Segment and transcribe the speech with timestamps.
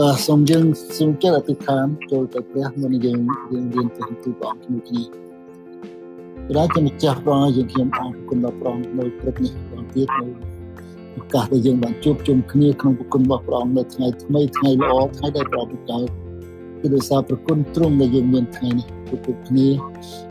[0.00, 0.64] បាទសូមយើង
[0.98, 3.20] សូមចិត្តអធិដ្ឋានចូលទៅព្រះមុនយើង
[3.52, 5.02] យើងរៀនទៅទូព្រះអង្គគ្នាគ្នា
[6.48, 10.26] ព្រះជាម្ចាស់ព្រះអង្គយើងខ្ញុំអរគុណដល់ព្រះអង្គនៅព្រឹកនេះព្រះអង្គទៀតនៅ
[11.18, 16.08] ឱកាសដែលយើងបានជួបជុំគ្នាក្នុងប្រគុណរបស់ព្រះអង្គនៅថ្ងៃថ្មីថ្ងៃល្អថ្ងៃដែលព្រះអង្គបង្កើត
[16.80, 19.68] គឺដោយសារប្រគុណទ្រង់ដែលយើងមានថ្ងៃនេះជួបគ្នា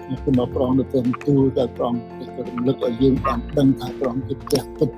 [0.09, 4.89] អរគុណដល់ព្រះអង្គនៅព្រះទូលដែលព្រះអង្គได้រំលឹកឲ្យយើងបានដឹងថាព្រះអង្គជាព្រះពិត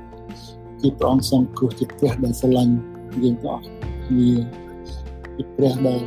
[0.81, 2.73] ជាព្រះអង្គសង្គ្រោះជាព្រះដែលស្រឡាញ់
[3.23, 3.65] យើងទាំងអស់
[4.07, 4.31] គ្នា
[5.35, 6.03] ពីព្រះដែល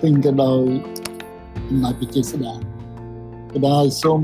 [0.00, 0.64] ពេញទៅដោយ
[1.68, 4.20] អំណាចវិជ័យស្ដាក៏ដោយសូម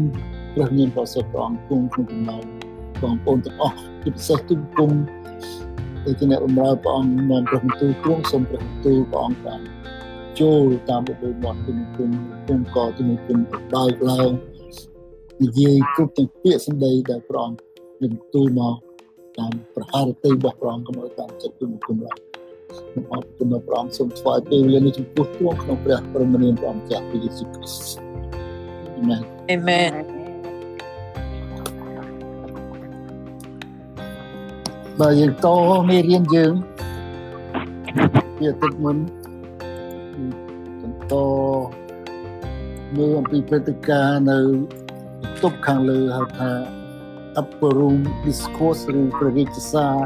[0.55, 2.38] ព្រះមានប្រសិទ្ធព្រះអង្គគង់ក្នុងកំណើ
[3.02, 4.91] បងប្អូនទាំងអស់ជាពិសេសទុំគុំ
[6.05, 9.61] ដែលជាអ្នកបម្រើព្រះអង្គនាំព្រះបន្ទូលទ្រង់សូមព្រះបន្ទូលព្រះអង្គបាន
[10.41, 12.11] ចូលតាមបបិលមាត់ទុំគុំ
[12.48, 13.38] គុំកទុំគុំ
[13.74, 14.30] បើកឡើង
[15.42, 17.61] និយាយគ្រប់ទាំងពាក្យសម្ដីដែលព្រះអង្គ
[18.00, 18.77] មានទូលមក
[19.38, 22.19] តាមប្រហារតីរបស់ព្រះអង្គកុំឲ្យតាមចិត្តទុំគុំឡើយ
[22.78, 27.98] ខ្ញុំអរគុណដល់ព្រះអង្គសូមថ្វាយពេលវេលានេះចំពោះទ្រង់ក្នុងព្រះព្រមនាមព្រះអង្គចាស់ព្រះយេស៊ូវគ្រីស្ទ
[28.97, 29.91] អាមែនអាមែន
[35.00, 35.47] បើយើងត
[35.88, 36.53] មេរៀនយើង
[38.38, 38.97] ពីទឹកមុន
[41.12, 41.14] ត
[42.97, 44.38] មើលអំពីព្រឹត្តិការណ៍នៅ
[45.42, 46.50] ទប់ខាងលើហៅថា
[47.41, 49.97] upper room discourse ឬព្រះរាជសារ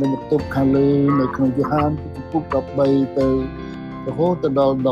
[0.00, 0.88] នៅបន្ទប់ខាងលើ
[1.20, 2.42] នៅក្នុងយូហានជំពូក
[2.80, 3.28] 13ទៅ
[4.06, 4.84] រហូតដល់17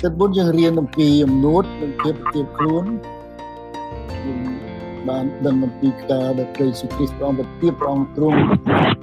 [0.00, 2.84] ចិត្តបុណ្យយើងរៀនអំពីអំណួតនិងភាពជាខ្លួន
[4.24, 4.40] យើង
[5.08, 8.40] បានដឹងអំពីការដែលព្រះយេស៊ូវគ្រីស្ទព្រះអង្គប្រទាបព្រះអង្គទ្រង់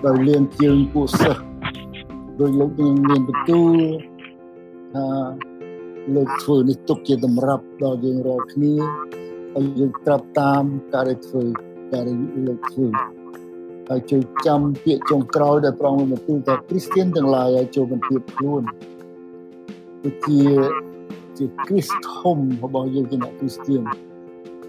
[0.06, 1.44] ដោយលៀងជើងពួកសិស្ស
[2.40, 3.76] ដោយលោកយើងមានបន្ទូល
[4.94, 5.08] ថា
[6.16, 8.74] លោកធ្វើនេះទុកជាតម្រាប់ដល់យើងរាល់គ្នា
[9.58, 11.44] ឲ្យយើងត្រាប់តាមការដែលធ្វើ
[11.92, 12.18] ការដែល
[12.48, 12.88] លោកធ្វើ
[13.90, 18.64] ហើយជួយចាំពាក្យចុងក្រោយដែលព្រះអង្គបានបន្ទូលថាគ្រីស្ទៀនទាំងឡាយឲ្យចូលបន្ទាបខ្លួន
[20.02, 20.42] គឺជា
[21.38, 23.82] ជាគ្រីស្ទធំរបស់យើងជាអ្នកគ្រីស្ទៀន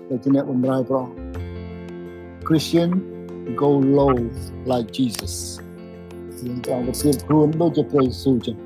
[0.09, 1.17] ដែលជាអ្នកបម្រើព្រះអង្គ
[2.47, 2.91] Christian
[3.61, 4.15] go low
[4.71, 5.35] like Jesus
[6.45, 8.57] យើងចង់បន្ទាបខ្លួនដូចជាព្រះយេស៊ូវចឹង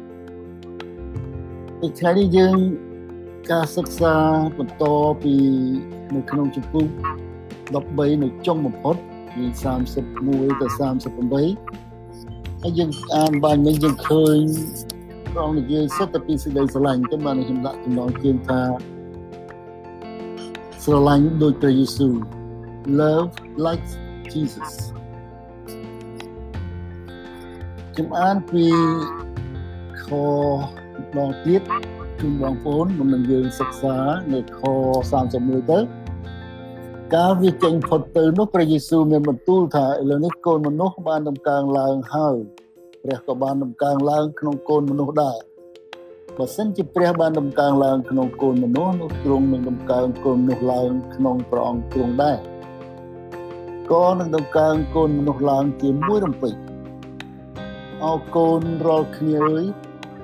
[1.99, 2.57] ថ្ងៃនេះយើង
[3.51, 4.15] ការសិក្សា
[4.59, 4.85] បន្ត
[5.23, 5.35] ពី
[6.15, 6.89] នៅក្នុងជំពូក
[7.55, 8.97] 13នៅចុងបំផុត
[9.35, 9.45] ពី
[10.03, 14.39] 31ទៅ38ហើយយើងអានបានមិញយើងឃើញ
[15.33, 18.61] ព្រះអង្គនិយាយសុទ្ធតែពីសេចក្តីស្រឡាញ់ទៅបានខ្ញុំដាក់ចំណងជើងថា
[20.85, 22.15] ស្រឡាញ់ដូចព្រះយេស៊ូវ
[22.99, 23.31] love
[23.67, 23.89] like
[24.33, 24.73] Jesus
[27.95, 28.65] ខ្ញុំអានពី
[30.05, 30.07] ខ
[31.17, 31.63] ដងទៀត
[32.21, 33.97] ជូនបងប្អូនមុននឹងយើងសិក្សា
[34.35, 34.61] នៅខ
[35.11, 35.79] 31ទៅ
[37.15, 42.37] កាលវាចេញផុតទៅនោះព្រះយេស៊ូវមានបន្ទូលថាឥឡូវនេះកូនមនុស្សបានដំកើងឡើងហើយ
[43.03, 45.39] ព្រះក៏បានដំកើងឡើងក្នុងកូនមនុស្សដែរ
[46.37, 52.39] បើសិនជាព្រះបានដំកើងឡើងក្នុងកូនមនុស្សនោះទ្រង់នឹងដំកើងកូនមនុស្សឡើងក្នុងព្រះអង្គទ្រង់ដែរ
[53.93, 56.55] ក៏នឹងដំកើងកូនមនុស្សឡើងជាមួយរំពេច
[58.07, 59.65] អោកូនរាល់គ្នាអើយ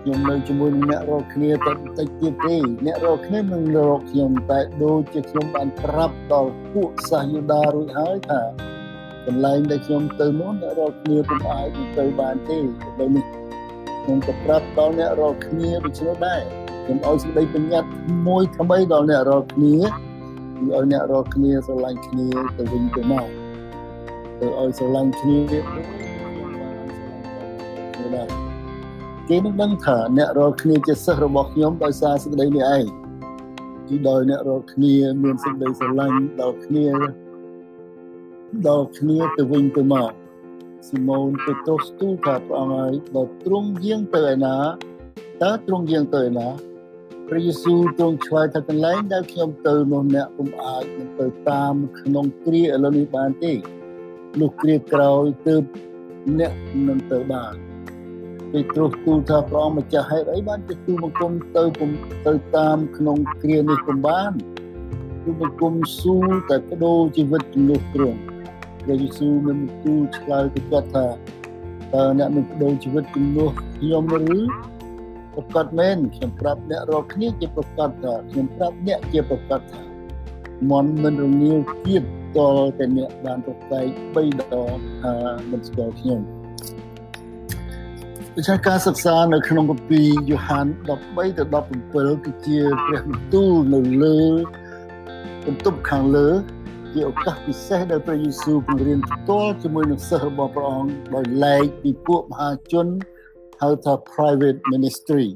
[0.06, 2.56] ខ្ញុំនៅជាមួយនឹងអ្នករកគ្នាតែបន្តិចទៀតទេ
[2.87, 8.41] អ្នករកគ្នានឹងរកខ្ញុំតែដូចជាខ្ញុំបានប្រាប់ដល់ពួកសាសយូដារួចហើយថា
[9.27, 11.69] កន្លែងដែលខ្ញុំទៅនោះអ្នករកគ្នាពុំអាច
[11.99, 12.59] ទៅបានទេ
[12.99, 13.25] ដូចនេះ
[14.03, 16.43] ខ្ញុំក៏ប្រាប់ដល់អ្នករកគ្នាដូច្នោះដែរ
[16.84, 17.91] ខ្ញុំឲ្យសេចក្តីបញ្ញត្តិ
[18.27, 23.27] មួយថ្មីដល់អ្នករកគ្នាគឺឲ្យអ្នករកគ្នាស្រឡាញ់គ្នាទៅវិញទៅមក
[24.41, 25.39] ទៅឲ្យស្រឡាញ់គ្នា
[28.16, 28.46] ដែរ
[29.31, 32.84] គេនឹងដឹងថាអ្នករាល់គ្នាជាសិស្សរបស់ខ្ញុំដោយសារសេចក្តីនេះឯង
[33.88, 36.87] គឺដោយអ្នករាល់គ្នាមានសេចក្តីស្រឡាញ់ដល់គ្នា
[38.69, 40.12] ដល់គ្នាទៅវិញទៅមក
[40.86, 44.56] ស៊ីម៉ូនពេត្រុសទូលថាព្រះអង្គហើយបើទ្រង់យាងទៅឯណា
[45.42, 46.48] តើទ្រង់យាងទៅឯណា
[47.28, 53.53] ព្រះយេស៊ូវទ្រង់ឆ្លើយថាកន្លែងដែលខ្ញុំទៅនោះអ្នកពុំអាចនឹងទៅតាមក្នុងគ្រាឥឡូវនេះបានទេ
[54.41, 55.62] លុះគ្រាក្រោយទើប
[56.39, 56.53] អ្នក
[56.89, 57.66] នឹងទៅបាន
[58.53, 61.65] ពេត្រុសទូលថាព្រះអង្គម្ចាស់ហេតុអីបានជាទូលបង្គំទៅ
[62.27, 64.33] ទៅតាមក្នុងគ្រានេះពុំបាន
[65.25, 66.16] ទូលបង្គំស៊ូ
[66.51, 68.19] តែបដូរជីវិតជំនួសទ្រង់
[68.83, 71.07] ព្រះយេស៊ូវមានទូលឆ្លើយទៅគាត់ថា
[71.95, 74.41] តើអ្នកនឹងបដូរជីវិតជំនួសខ្ញុំឬ
[75.34, 79.83] ប្រកាសមែនខ្ញុំប្រាប់អ្នករាល់គ្នាជាប្រកាសថាខ្ញុំប្រាប់អ្នកជាប្រកាសថា
[80.71, 82.03] មន់មិនរងាវទៀត
[82.37, 82.39] ត
[82.78, 84.16] តែអ្នកបានប្រកែក3
[84.53, 85.15] ដងថា
[85.51, 86.21] មិនស្គាល់ខ្ញុំ
[88.38, 90.66] ដូច្នេះការសិក្សានៅក្នុងគម្ពីរយ៉ូហាន
[91.00, 91.44] 13ទៅ
[91.84, 94.21] 17គឺជាព្រះបន្ទូលនៅលើ
[95.47, 96.28] បន្ទប់ខាងលើ
[96.92, 102.86] ជាឱកាសពិសេសដែលព្រះយេស៊ូវបង្រៀនផ្ទាល់ជាមួយនឹងសិស្សរបស់ព្រះអង្គដោយឡែកពីពួកមហាជន
[103.62, 105.27] ហៅថា private ministry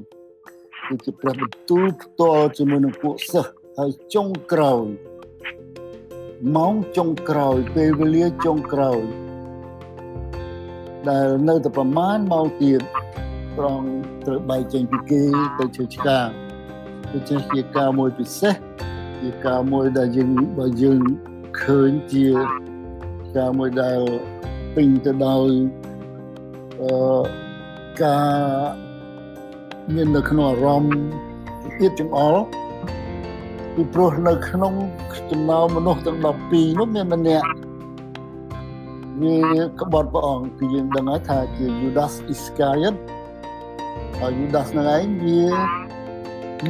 [0.87, 4.85] គឺជាព្រះបន្ទូលផ្ទាល់ជាមួយនឹងពួកសិស្សហើយចុងក្រោយ
[6.55, 9.01] ម៉ោងចុងក្រោយពេលវេលាចុងក្រោយ
[11.09, 12.81] ដែលនៅតែប្រមាណម៉ោងទៀត
[13.57, 13.81] ប្រង
[14.25, 15.23] ត្រូវបែកចេញពីគេ
[15.59, 16.19] ទៅជួយឆ្កា
[17.13, 18.55] ដូច្នេះជាការមួយពិសេស
[19.21, 21.01] ជាការមួយដែលយើងបើយើង
[21.61, 22.27] ឃើញជា
[23.37, 23.99] ការមួយដែល
[24.75, 25.49] ពេញទៅដោយ
[26.81, 26.93] អឺ
[28.03, 28.31] ការ
[29.93, 30.95] មាននៅក្នុងអារម្មណ៍
[31.79, 32.43] ទៀតចង្អល់
[33.75, 34.73] ពីព្រោះនៅក្នុង
[35.31, 36.17] ចំណោមមនុស្សទាំង
[36.49, 37.47] 12នោះមានម្នាក់
[39.21, 39.37] វា
[39.81, 42.95] ក្បត់ព្រះអង្គគឺយើងដឹងហើយថាជា Judas Iscariot
[44.19, 45.41] ហើយ Judas ហ្នឹងឯងវា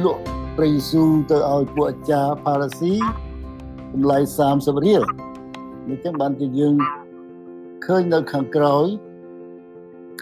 [0.04, 0.20] លក់
[0.56, 2.94] ព្រះយេស៊ូវទៅឲ្យពួកអាចារ្យផារ៉ាស៊ី
[3.92, 4.18] តម្លៃ
[4.52, 5.02] 30រៀល
[5.88, 6.74] នេះចឹងបានជាយើង
[7.84, 8.86] ឃើញនៅខាងក្រោយ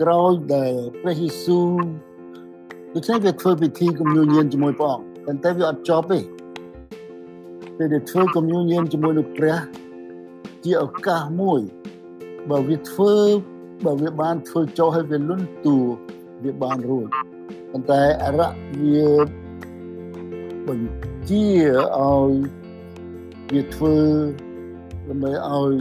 [0.01, 1.71] ក្រោយដែលព្រះយេស៊ូវ
[2.95, 6.19] ដូច្នេះវាធ្វើពិធីគំនូញៀនជាមួយព្រះអង្គប៉ុន្តែវាអត់ចប់ទេ
[7.77, 9.59] ពេលដែលធ្វើគំនូញៀនជាមួយនឹងព្រះ
[10.65, 11.61] ជាឱកាសមួយ
[12.51, 13.15] បើវាធ្វើ
[13.87, 15.77] បើវាបានធ្វើចុះឲ្យវាលុនទូ
[16.45, 17.09] វាបានរួច
[17.71, 18.51] ប៉ុន្តែអរៈ
[18.83, 19.09] វា
[20.67, 21.47] បញ្ជា
[21.99, 22.33] ឲ្យ
[23.53, 23.97] វាធ្វើ
[25.09, 25.73] ដើម្បីឲ្យ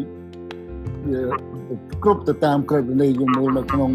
[1.09, 1.21] វា
[2.03, 3.91] គ្រប់ទៅតាមក្រឹតវិន័យយើងមើលនៅក្នុង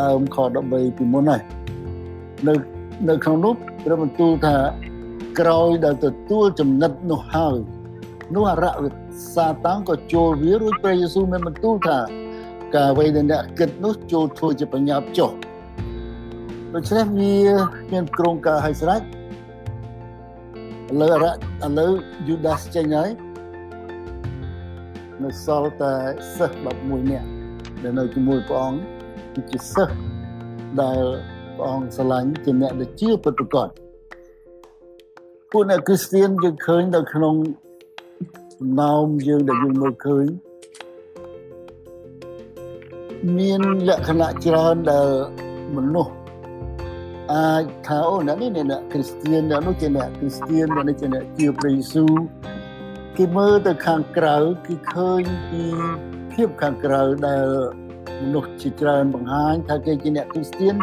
[0.00, 0.36] ដើមខ
[0.66, 1.42] 13ពីមុនហើយ
[2.46, 2.54] នៅ
[3.08, 3.54] នៅក្នុងនោះ
[3.84, 4.56] ព្រះបន្ទូលថា
[5.40, 7.56] ក្រោយដែលទទួលចំណិតនោះហើយ
[8.34, 8.72] នោះអរៈ
[9.34, 11.98] សាតាំងក៏ចូលវារួចព្រះយេស៊ូវមានបន្ទូលថា
[12.74, 15.30] ការអ្វីដែលអ្នកគិតនោះចូលធ្វើជាបញ្ញាប់ចុះ
[16.74, 17.34] ដូច្នេះវា
[17.92, 19.04] មានក្រុងការឲ្យស្រេចឥ
[21.00, 21.92] ឡូវអរៈឥឡូវ
[22.28, 23.10] យូដាសចេញហើយ
[25.22, 25.94] នៅសល់តែ
[26.36, 27.26] សិស្ស11នាក់
[27.82, 28.80] ដែលនៅជាមួយព្រះអង្គ
[29.34, 29.94] គឺជាសិស្ស
[30.80, 31.02] ដែល
[31.56, 33.68] ព្រះអង្គស្រឡាញ់ជាអ្នកដែលជឿពិតប្រាកដ
[35.52, 37.34] ពួកអ្នកគ្រីស្ទានយើងឃើញនៅក្នុង
[38.60, 40.26] ចំណោមយើងដែលយើងមើលឃើញ
[43.38, 45.08] មានលក្ខណៈច្រើនដែល
[45.76, 46.14] មនុស្ស
[47.34, 52.12] អាចថាអូអ្នកនេះអ្នកគ្រីស្ទានអ្នកនោះជាអ្នកគ្រីស្ទានអ្នកនេះជាអ្នកជឿព្រះយេស៊ូវ
[53.16, 54.36] គេមើលទៅខាងក្រៅ
[54.66, 55.62] គឺឃើញពី
[56.32, 57.46] ភាពខាងក្រៅដែល
[58.22, 60.74] មនុស្សជាច្រើនបង្ហាញថាគេជាអ្នកគ្រីស្ទាន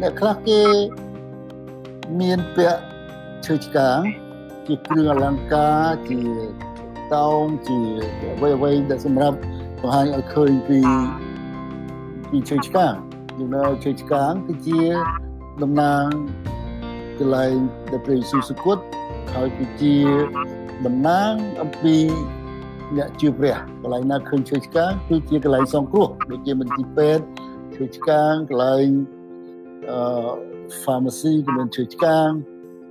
[0.00, 0.62] អ្នកខ្លះគេ
[2.20, 2.80] មានពាក់
[3.46, 4.00] ឈើឆ្កាង
[4.66, 6.20] ជាគ្រឿងអលង្ការជា
[7.14, 7.78] តោងជា
[8.36, 9.36] អ្វីអ្វីដែលសម្រាប់
[9.80, 10.78] បង្ហាញឲ្យឃើញពី
[12.30, 12.94] ពីឈើឆ្កាង
[13.38, 14.80] យើងនៅឈើឆ្កាងគឺជា
[15.62, 16.04] តំណាង
[17.18, 17.54] កន្លែង
[17.90, 18.82] ដែលព្រះយេស៊ូវសគត់
[19.34, 19.96] ហើយគឺជា
[20.86, 21.96] តំណាងអំពី
[22.96, 27.24] អ្នកជឿព្រះកន្លែងណាឃើញឈើឆ្កាងគឺជាកន្លែងសង្គ្រោះដូចជាមន្ទីរពេទ្យ
[27.74, 28.88] ឈើឆ្កាងកន្លែង
[29.90, 30.00] អឺ
[30.82, 32.28] pharmacy ក៏មានឈើឆ្កាង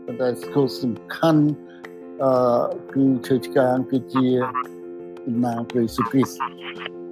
[0.05, 1.43] ប៉ុន្តែស្គលសំខាន់
[2.23, 2.33] អឺ
[2.93, 4.27] គឺឈើឆ្កាងគឺជា
[5.27, 6.39] តំណាងព្រះយេស៊ូវគ្រីស្ទ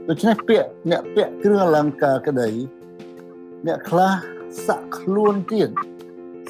[0.07, 2.49] ដូច្នេះពាក្យអ្នកពាក់គ្រឿងអលង្ការក្តី
[3.67, 4.13] អ្នកខ្លះ
[4.67, 5.69] សាក់ខ្លួនទៀត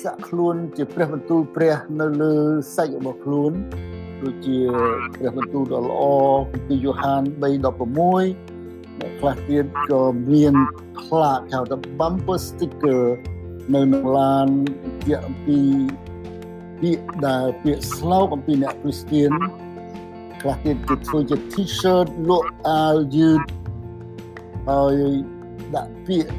[0.03, 2.35] សាក់ខ្លួនជាព្រះបន្ទូលព្រះនៅលើ
[2.75, 3.51] សាច់របស់ខ្លួន
[4.21, 4.59] ដូចជា
[5.17, 6.03] ព្រះបន្ទូលដ៏ល្អ
[6.67, 10.01] ពីយ៉ូហាន3:16អ្នកខ្លះទៀតក៏
[10.33, 10.53] មាន
[11.01, 13.03] ផ្លាកហៅថា bumper sticker
[13.73, 14.47] នៅក្នុងឡាន
[15.05, 15.59] ជាអំពី
[16.81, 19.31] ពាក្យដែលពាក្យស្លោកអំពីអ្នកគ្រីស្ទាន
[20.41, 23.41] ខ្លះទៀតគេធ្វើជា T-shirt លក់អាវយឺត
[24.69, 24.95] ហើយ
[25.75, 26.31] ដាក់ពាក្យ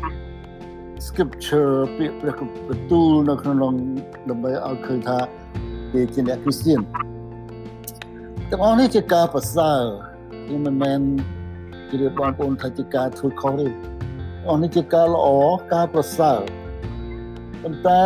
[1.06, 2.34] scripture ពាក្យព្រះ
[2.68, 3.74] បន្ទូលនៅក្នុង
[4.28, 5.18] ដើម្បីឲ្យឃើញថា
[5.92, 6.80] គេជាអ្នកគ្រីស្ទាន
[8.50, 9.80] ទាំងអស់នេះជាការប្រសើរ
[10.50, 11.00] វាមិនមែន
[11.90, 13.68] ជាបងប្អូនថាជាការធ្វើខុសទេ
[14.48, 15.26] អស់នេះជាការល្អ
[15.74, 16.40] ការប្រសើរ
[17.62, 18.04] ប៉ុន្តែ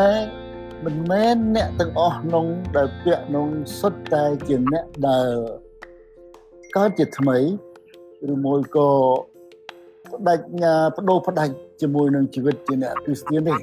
[0.85, 5.31] មិនមែនអ្នកទាំងអស់ក្នុងដែលពាក់ក្នុងសុទ្ធតែជាអ្នកដែល
[6.77, 7.39] កើតជាថ្មី
[8.33, 8.91] ឬមួយក៏
[10.27, 13.57] បដិញ្ញាបដូរផ្ដាច់ជាមួយនឹងជីវិតជាអ្នកគ្រីស្ទានទេ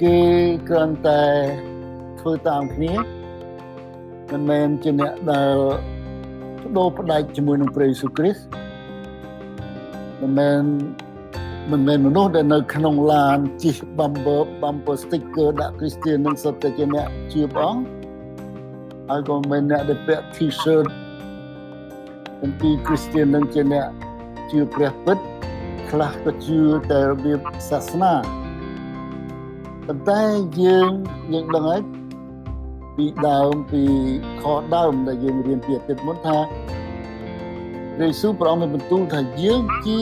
[0.00, 0.16] គេ
[0.68, 1.22] គ្រាន់តែ
[2.20, 2.92] ធ្វើតាមគ្នា
[4.32, 5.56] មិនមែនជាអ្នកដែល
[6.62, 8.44] បដូរផ្ដាច់ជាមួយនឹងព្រះយេស៊ូវគ្រីស្ទ
[10.20, 10.62] មិនមែន
[11.70, 17.84] មិនមែនមនុស្សដែលនៅក្នុងឡានជិះ bumper bumper sticker ដាក់ Christian នឹងសុទ្ធតែជាអ្នកជឿព្រះអង្គ
[19.08, 20.86] ហើយក៏មិនអ្នកដែលពាក់ T-shirt
[22.42, 23.88] អំពី Christian នឹងជាអ្នក
[24.50, 25.18] ជឿព្រះពិត
[25.90, 27.40] ខ្លះក៏ជឿតែរបៀប
[27.70, 28.12] សាសនា
[29.86, 30.22] ប៉ុន្តែ
[30.60, 30.90] យើង
[31.32, 31.80] យើងដឹងហើយ
[32.96, 33.82] ពីដើមពី
[34.42, 34.44] ខ
[34.74, 36.38] ដើមដែលយើងរៀនពីអតីតមុនថា
[37.96, 40.00] ព្រះយេស៊ូវព្រះអង្គមានបន្ទូលថាយើងជា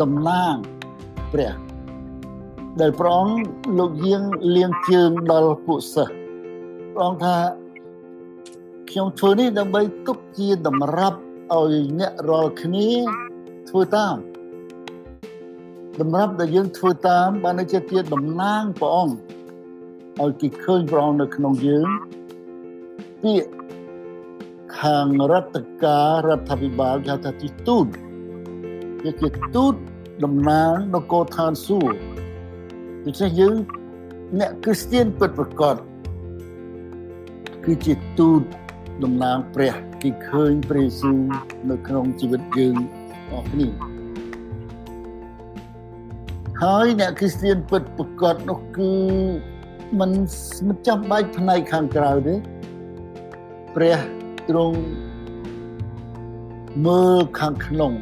[0.00, 0.54] តំណាង
[1.32, 1.54] ព្រះ
[2.80, 3.36] ដែលព្រះអង្គ
[3.78, 4.22] លោកយាង
[4.56, 6.14] លៀងជើងដល់ពួកសិស្ស
[6.94, 7.36] ព្រះអង្គថា
[8.90, 11.18] ខ្ញុំធ្វើនេះដើម្បីទុកជាតម្រាប់
[11.56, 12.88] ឲ្យអ្នករាល់គ្នា
[13.68, 14.16] ធ្វើតាម
[16.00, 19.14] តម្រាប់ដែលយើងធ្វើតាមបានជាជាតំណាងព្រះអង្គ
[20.20, 21.88] ឲ្យគេឃើញព្រះអង្គនៅក្នុងយើង
[23.22, 23.50] ពាក្យ
[24.78, 27.86] ខាងរដ្ឋការរដ្ឋាភិបាលគេថាទីទូត
[29.04, 29.74] វាជាទូត
[30.24, 31.96] តំណាងនគរឋានសួគ៌
[33.04, 33.56] ដូច្នេះយើង
[34.40, 35.76] អ្នកគ្រីស្ទានពិតប្រាកដ
[37.64, 38.42] គឺជាទូត
[39.04, 41.18] តំណាងព្រះគេឃើញព្រះយេស៊ូវ
[41.70, 42.76] នៅក្នុងជីវិតយើង
[43.30, 43.68] អស់គ្នា
[46.62, 48.92] ហើយអ្នកគ្រីស្ទានពិតប្រាកដនោះគឺ
[50.00, 50.10] มัน
[50.68, 52.34] មិនចាំបាច់ផ្នែកខាងក្រៅទេ
[53.76, 53.98] ព្រះ
[54.48, 54.78] ទ្រង់
[56.86, 57.92] មើលខាងក្នុង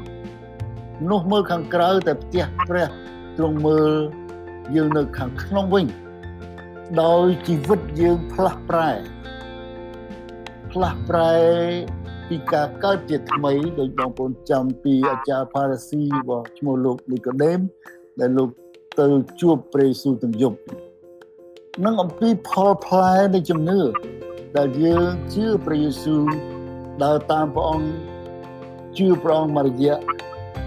[1.10, 2.86] នោះមើលខាងក្រៅតែផ្ទះព្រះ
[3.36, 3.92] ទ្រង់មើល
[4.74, 5.86] យើងនៅខាងក្នុងវិញ
[7.02, 8.90] ដោយជីវិតយើងផ្លាស់ប្រែ
[10.70, 11.34] ផ្លាស់ប្រែ
[12.28, 17.60] ពីការកើតជាថ្មីដោយបងប្អូនចាំពីអាចារ្យផារ៉ាស៊ីរបស់ឈ្មោះលោកនីកូដេម
[18.20, 18.50] ដែលលោក
[19.00, 19.06] ទៅ
[19.40, 20.58] ជួបព្រះយេស៊ូវទាំងយប់
[21.84, 23.80] នឹងអំពីផលផ្លែនៃជំនឿ
[24.56, 26.24] ដែលយើងជឿព្រះយេស៊ូវ
[27.04, 27.88] ដើរតាមព្រះអង្គ
[28.96, 29.96] ជឿព្រះអង្គមករយៈ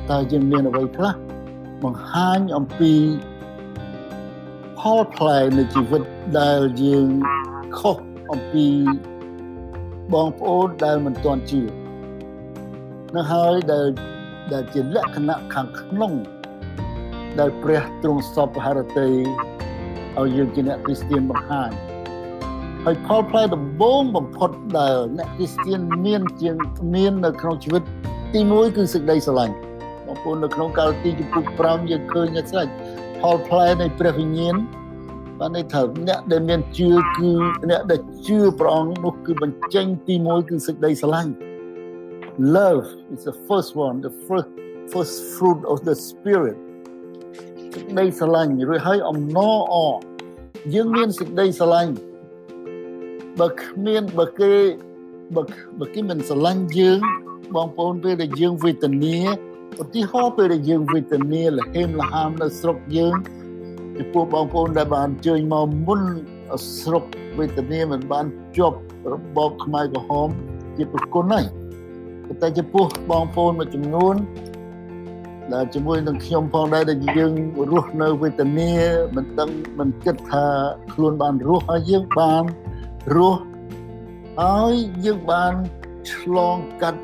[0.09, 1.15] តើយើងមានអ្វីខ្លះ
[1.83, 2.93] បង្ហាញអំពី
[4.79, 6.01] ផលផ្លែនៃជីវិត
[6.39, 7.07] ដែលយើង
[7.77, 7.97] ខុស
[8.31, 8.67] អំពី
[10.13, 11.61] បងប្អូនដែលមិនទាន់ជឿ
[13.15, 13.85] នៅហើយដែល
[14.53, 16.13] ដែលជាលក្ខណៈខាងក្នុង
[17.39, 19.09] ដែលព្រះទ្រង់សពហរតី
[20.19, 21.71] ឲ្យយើងជាអ្នកគ្រីស្ទានបង្ហាញ
[22.83, 26.55] ហើយផលផ្លែដំបូងបំផុតដែលអ្នកគ្រីស្ទានមានជាង
[26.95, 27.83] មាននៅក្នុងជីវិត
[28.33, 29.55] ទី1គឺសេចក្តីស្រឡាញ់
[30.11, 32.67] បងប្អូននៅក្នុងកាលទីជំពូក5យើងឃើញអ្នកស្រេច
[33.21, 34.55] ផលផ្លែនៃព្រះវិញ្ញាណ
[35.39, 37.31] បានន័យថាអ្នកដែលមានជឿគឺ
[37.69, 41.33] អ្នកដែលជឿព្រះអង្គនោះគឺបញ្ចេញទី1គឺសេចក្តីស្រឡាញ់
[42.57, 44.49] love is the first one the first
[44.91, 46.57] first fruit of the spirit
[47.73, 49.75] សេចក្តីស្រឡាញ់រួចហើយអំណរអ
[50.73, 51.93] យើងមានសេចក្តីស្រឡាញ់
[53.39, 54.53] បើគ្មានបើគេ
[55.35, 55.43] បើ
[55.79, 56.99] បើគេមិនស្រឡាញ់យើង
[57.55, 59.19] បងប្អូនពេលដែលយើងវេទនា
[59.79, 63.15] ឧទាហរណ៍ពេលដែលយើងវេទនាលហេមលហាមនៅស្រុកយើង
[63.95, 66.01] ពីពួកបងប្អូនដែលបានអញ្ជើញមកមុន
[66.81, 67.03] ស្រុក
[67.37, 68.25] វេទនាមិនបាន
[68.57, 68.77] ជាប់
[69.13, 70.29] របបខ្មែរក្រហម
[70.77, 71.45] ជាប្រគុណហើយ
[72.41, 74.15] តែចំពោះបងប្អូនមួយចំនួន
[75.53, 77.33] ដែលជាមួយនឹងខ្ញុំផងដែរដែលយើង
[77.71, 78.71] រស់នៅវេទនា
[79.15, 79.49] មិនដឹង
[79.79, 80.45] មិនគិតថា
[80.93, 82.43] ខ្លួនបានរស់ហើយយើងបាន
[83.15, 83.41] រស់
[84.41, 84.75] ហើយ
[85.05, 85.53] យើងបាន
[86.13, 87.01] ឆ្លងកាត់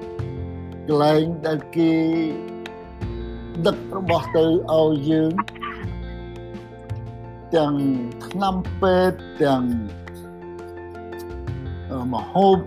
[0.88, 1.92] កន្លែងដែលគេ
[3.66, 5.32] ដឹករបស់ទៅឲ្យយើង
[7.56, 7.74] ទាំង
[8.26, 9.64] ឆ្នាំពេទ្យទាំង
[12.14, 12.58] មហូប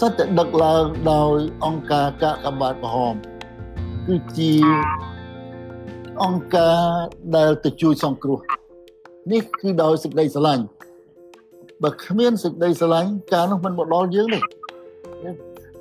[0.00, 3.14] សិតតែដឹកឡើងដោយអង្គការកាកបាទក្រហម
[4.06, 4.52] គឺជា
[6.24, 6.80] អង្គការ
[7.36, 8.40] ដែលទៅជួយសង្គ្រោះ
[9.32, 10.64] នេះគឺដោយសេចក្តីស្រឡាញ់
[11.82, 14.40] បើគ្មានសេចក្តីស្រឡាញ់ការនោះមិនមកដល់យើងទេ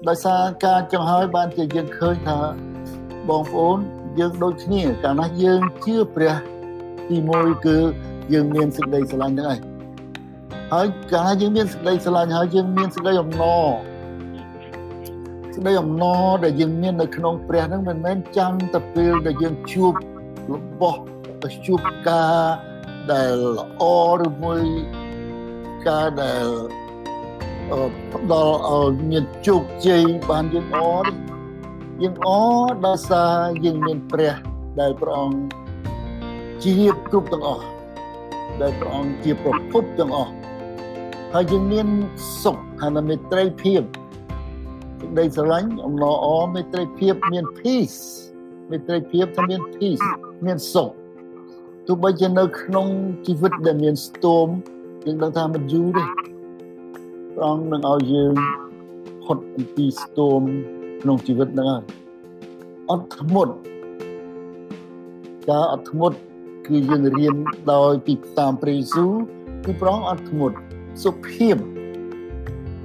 [0.08, 2.40] ដោយសារការចង់ហើយបានជាយើងឃើញថា
[3.30, 3.80] បងប្អូន
[4.20, 6.36] យើងដូចគ្នាកាលណាយើងជឿព្រះ
[7.08, 7.78] ទី1គឺ
[8.34, 9.60] យើងមានសេចក្តីស្រឡាញ់ហ្នឹងឯង
[10.74, 13.68] ហើយកាលណាយើងមានសេចក្តីស្រឡាញ់ហើយយើងមានសេចក្តីអំណរ
[15.54, 19.94] សេចក្តីអំណរដែលយើងមាននៅក្នុងព្រះហ្នឹងមិនមែនចាំតែពេលដែលយើងជួប
[20.54, 21.02] របស់
[21.66, 22.38] ជួបការ
[23.12, 23.84] ដែលល្អ
[24.22, 24.64] ឬមួយ
[25.88, 26.46] ការដែល
[28.14, 31.16] ផ្ដល់ឲ្យមានជោគជ័យបានយើងអនេះ
[32.02, 32.30] យើងអ
[32.86, 34.36] ដោយសារយើងមានព្រះ
[34.80, 35.38] ដែលព្រះអង្គ
[36.64, 36.74] ជា
[37.08, 37.66] គ្រប់ទាំងអស់
[38.62, 40.34] ដែលព្រះអង្គជាប្រភពទាំងអស់
[41.34, 41.88] ហើយយើងមាន
[42.44, 48.00] សុខហើយមេត្រីភាពសេចក្តីស្រឡាញ់អំណរអមេត្រីភាពមាន peace
[48.70, 50.06] មេត្រីភាពថាមាន peace
[50.46, 50.92] មានសុខ
[51.88, 52.88] ទោះបីជានៅក្នុង
[53.26, 54.48] ជីវិតដែលមានស្ទម
[55.06, 56.04] យើងដឹងថាមិនយូរទេ
[57.36, 58.34] ព្រះអង្គនឹងឲ្យយើង
[59.24, 60.44] ផុតអំពីស្ទម
[61.02, 61.84] ក្នុងជីវិតហ្នឹងហើយ
[62.90, 63.54] អត់ធ្មត់
[65.50, 66.18] ការអត់ធ្មត់
[66.68, 67.36] គឺយើងរៀន
[67.74, 69.12] ដោយពីតាមព្រះយេស៊ូវ
[69.66, 70.58] គឺព្រះអង្គអត់ធ្មត់
[71.04, 71.56] សុភាព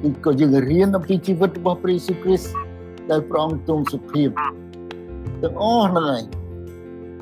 [0.02, 2.50] គឺក៏យើងរៀនអំពីជីវិតរបស់ព្រះយេស៊ូវគ្រីស្ទ
[3.10, 4.28] ដែលព្រះអង្គទ្រង់សុភាព
[5.42, 6.22] ទាំងអស់ហ្នឹងឯង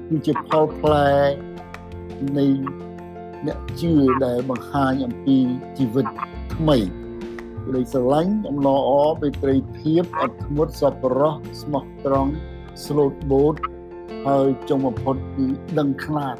[0.08, 1.10] គឺជាផលផ្លែ
[2.38, 2.46] នៃ
[3.46, 3.92] អ្នកជឿ
[4.24, 5.36] ដែលបង្ហាញអំពី
[5.78, 6.06] ជីវិត
[6.54, 7.03] ថ្មីសេច
[7.66, 12.32] ក្តីស្រឡាញ់អំណរអបេត្រីភាពអត់ធ្មត់សប្បុរសស្មោះត្រង់
[12.84, 13.54] ស្លូតបូត
[14.26, 15.46] ហើយចុងបំផុតគឺ
[15.78, 16.36] ដឹងខ្នាត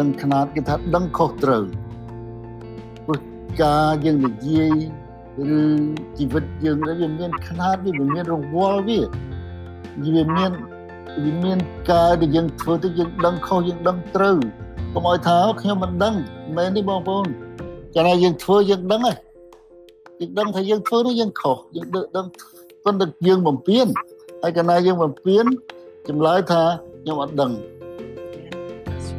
[0.00, 1.64] ដឹងខ្នាតគេថាដឹងខុសត្រូវ
[3.06, 3.20] ព្រោះ
[3.62, 4.72] ការយើងនិយាយ
[5.58, 5.62] ឬ
[6.18, 9.00] ជីវិតយើងវាមានខ្នាតវាមានរង្វល់វា
[10.16, 10.52] វាមាន
[11.24, 11.58] វាមាន
[11.90, 14.36] ការដែលយើងធ្វើទៅយើងដឹងខុសយើងដឹងត្រូវ
[14.94, 16.14] កុំឲ្យថាខ្ញុំមិនដឹង
[16.56, 17.26] មែនទេបងប្អូន
[17.94, 19.16] កាលណាយើងធ្វើយើងដឹងហើយ
[20.22, 22.26] យើងដឹងថាយើងធ្វើនោះយើងខុសយើងដឹង
[22.84, 23.86] ប៉ុន្តែយើងបំពេញ
[24.42, 25.44] ហើយកាលណាយើងបំពេញ
[26.08, 26.62] ចម្លើយថា
[27.02, 27.52] ខ្ញុំអត់ដឹង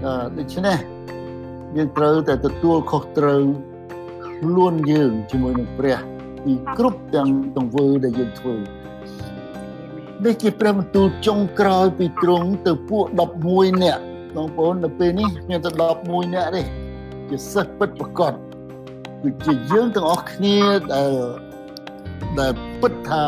[0.03, 0.77] អឺដូច្នេះ
[1.75, 3.43] យើងត្រូវតែទទួលខុសត្រូវ
[4.25, 5.99] ខ្លួនយើងជាមួយនឹងព្រះ
[6.43, 8.55] ពីគ្រប់ទាំងទង្វើដែលយើងធ្វើ
[10.23, 13.05] នេះជាព្រះបន្ទូលចុងក្រោយពីទ្រង់ទៅពួក
[13.43, 14.01] 11នាក់
[14.35, 15.69] បងប្អូននៅពេលនេះមានតែ
[16.01, 16.61] 11នាក់ទេ
[17.29, 18.33] ជាសិស្សពិតប្រកប
[19.23, 20.57] គឺជាយើងទាំងអស់គ្នា
[20.93, 21.11] ដែល
[22.39, 23.23] ដែលពិតថា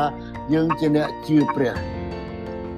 [0.53, 1.73] យើងជាអ្នកជឿព្រះ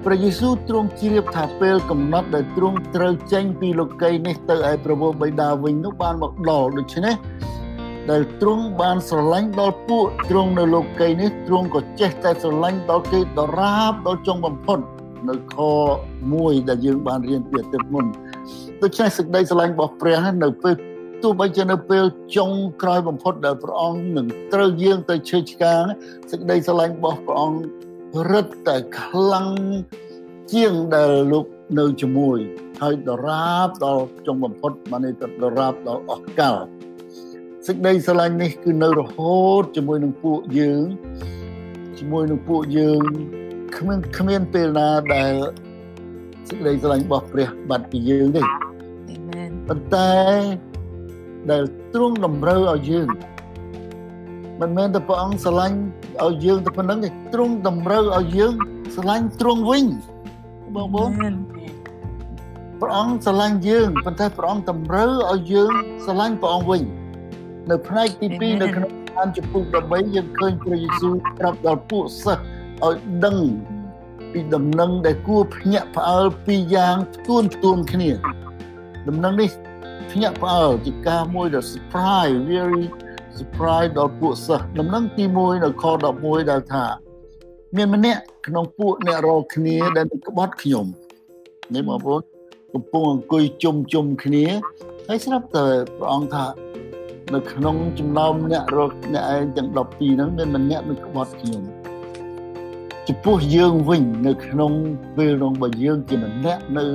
[0.04, 7.16] ព្រះយេស៊ូវទ្រង់ជ្រាបថាពេលកំណត់ដែលទ្រង់ត្រូវចេញពីលោកីយ៍នេះទៅឯប្រពោបិតាវិញនោះបានមកដល់ដូច្នេះ
[8.12, 14.80] ដែលទ្រង់បានស្រឡាញ់ដល់ពួកទ្រង់នៅលោកីយ៍នេះទ្រង់ក៏ចេះតែស្រឡាញ់ដល់គេដរាបដល់ចុងបំផុត
[15.30, 15.58] នៅខ
[16.14, 18.06] 1ដែលយើងបានរៀនពីអតីតមុន
[18.82, 20.76] ដូច្នេះសេចក្តីស្រឡាញ់របស់ព្រះនៅពេល
[21.24, 22.06] ទោះបីជានៅពេល
[22.36, 25.84] ចុងក្រោយបំផុតដែលព្រះអង្គនឹងត្រូវយើងទៅឈើឆ្កាង
[26.32, 29.50] សេចក្តីស្រឡាញ់របស់ព្រះអង្គរឹតតែខ្លាំង
[30.54, 31.46] ជាងដែលលោក
[31.80, 32.38] នៅជាមួយ
[32.82, 36.58] ហើយដរាបដល់ចុងបំផុតបាននេះទៅដរាបដល់អស់កល
[37.68, 40.86] សេចក្តីស្រឡាញ់នេះគឺនៅរហូតជាមួយនឹងពួកយើង
[42.00, 43.02] ជាមួយនឹងពួកយើង
[43.78, 45.34] គ្មានគ្មានពេលណាដែល
[46.48, 48.42] សេចក្តីស្រឡាញ់របស់ព្រះបាត់ពីយើងទេ
[49.10, 50.12] អាមែនប៉ុន្តែ
[51.52, 51.64] ដែល
[51.94, 53.08] ទ្រង់តម្រូវឲ្យយើង
[54.62, 55.78] មិនមែនតែព្រះអង្គស្រឡាញ់
[56.26, 58.54] ឲ្យយើងតែប៉ុណ្្នឹងទេទ្រង់តម្រូវឲ្យយើង
[58.96, 59.86] ស្រឡាញ់ទ្រង់វិញ
[60.76, 61.36] បងប្អូន
[62.82, 65.72] ព្រះអង្គស្រឡាញ់យើងប៉ុន្តែព្រះអង្គតម្រូវឲ្យយើង
[66.06, 66.82] ស្រឡាញ់ព្រះអង្គវិញ
[67.70, 72.44] នៅផ្នែកទី2នៅក្នុងខានចំពុក13យើងឃើញព្រះយេស៊ូវប្រាប់ដល់ពួកសិស្ស
[72.86, 73.38] ឲ្យដឹង
[74.32, 76.96] ពីដំណឹងដែលគួរភ្ញាក់ផ្អើលពីរយ៉ាង
[77.28, 78.10] ទួនទួនគ្នា
[79.08, 79.50] ដំណឹងនេះ
[80.12, 82.84] ភ្ញាក់ផ្អើលជាការមួយដែល surprise very
[83.40, 85.84] surprise ដល់ពួកសិស្សដំណឹងទី1នៅខ
[86.16, 86.86] 11ដែលថា
[87.76, 90.86] មានម្នាក់ក្នុងពួកអ្នករកគ្នាដែលក្បត់ខ្ញុំ
[91.74, 92.22] នេះបងប្អូន
[92.74, 94.46] កំពុងអង្គុយជុំជុំគ្នា
[95.08, 95.66] ហើយស្រាប់តែ
[95.98, 96.46] ព្រះអង្គថា
[97.34, 101.64] នៅក្នុងចំណោមអ្នករកអ្នកឯងទាំង12ហ្នឹងមានម្នាក់នឹងក្បត់ខ្ញុំ
[103.08, 104.72] ចំពោះយើងវិញនៅក្នុង
[105.18, 106.86] ពេលនោះបើយើងជាម្នាក់នៅ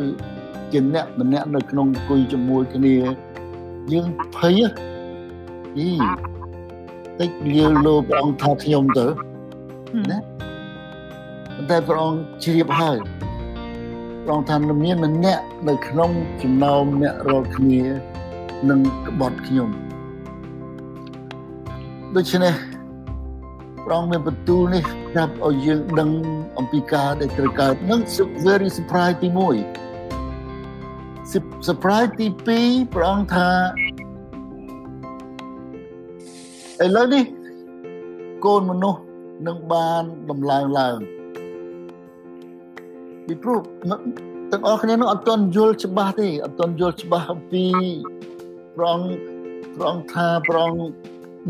[0.73, 2.97] ជាអ្នកម្នាក់នៅក្នុងអង្គុយជាមួយគ្នា
[3.93, 4.61] យើងភ័យ
[5.77, 5.91] អី
[7.21, 9.07] តិចលាលោព្រះអង្គថាខ្ញុំទៅ
[10.11, 10.19] ណា
[11.71, 12.99] តែព្រះអង្គជ្រាបហើយ
[14.25, 16.11] ព្រះអង្គថាមានម្នាក់នៅក្នុង
[16.43, 17.83] ចំណោមអ្នករាល់គ្នា
[18.71, 19.69] នឹងក្បត់ខ្ញុំ
[22.17, 22.55] ដូច្នេះ
[23.85, 24.83] ព្រះអង្គមានបន្ទូលនេះ
[25.13, 26.11] ប្រាប់ឲ្យយើងដឹង
[26.59, 28.01] អំពីការដែលត្រូវកើតនឹង
[28.45, 29.92] very surprise ទី1
[31.67, 32.27] surprise ទី
[32.61, 33.49] 2ព្រះអង្គថា
[36.85, 37.25] ឥឡូវនេះ
[38.45, 39.01] កូនមនុស្ស
[39.47, 40.97] នឹងបានដំឡើងឡើង
[43.27, 43.59] ពីព្រោះ
[44.53, 47.65] ទាំងអស់គ្នានោះអត់ទាន់យល់ច្បាស់ទេអត់ទាន់យល់ច្បាស់អំពី
[48.77, 49.11] ព្រះអង្គ
[49.75, 50.85] ព្រះអង្គថាព្រះអង្គ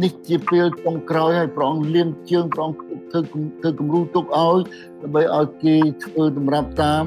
[0.02, 3.20] នេះជាពេលចុងក្រោយហើយព្រះអង្គលៀងជើងព្រះអង្គធ្វើ
[3.60, 4.58] ធ្វើគំរូទុកឲ្យ
[5.02, 7.04] ដើម្បីឲ្យគេធ្វើតម្រាប់តាម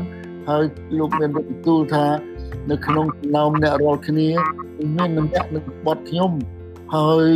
[0.49, 0.63] ហើយ
[0.97, 2.05] លោកមានបន្ទូលថា
[2.71, 4.27] នៅក្នុងចំណោមអ្នករាល់គ្នា
[4.95, 6.31] មានម្នាក់នឹងបត់ខ្ញុំ
[6.95, 7.29] ហើយ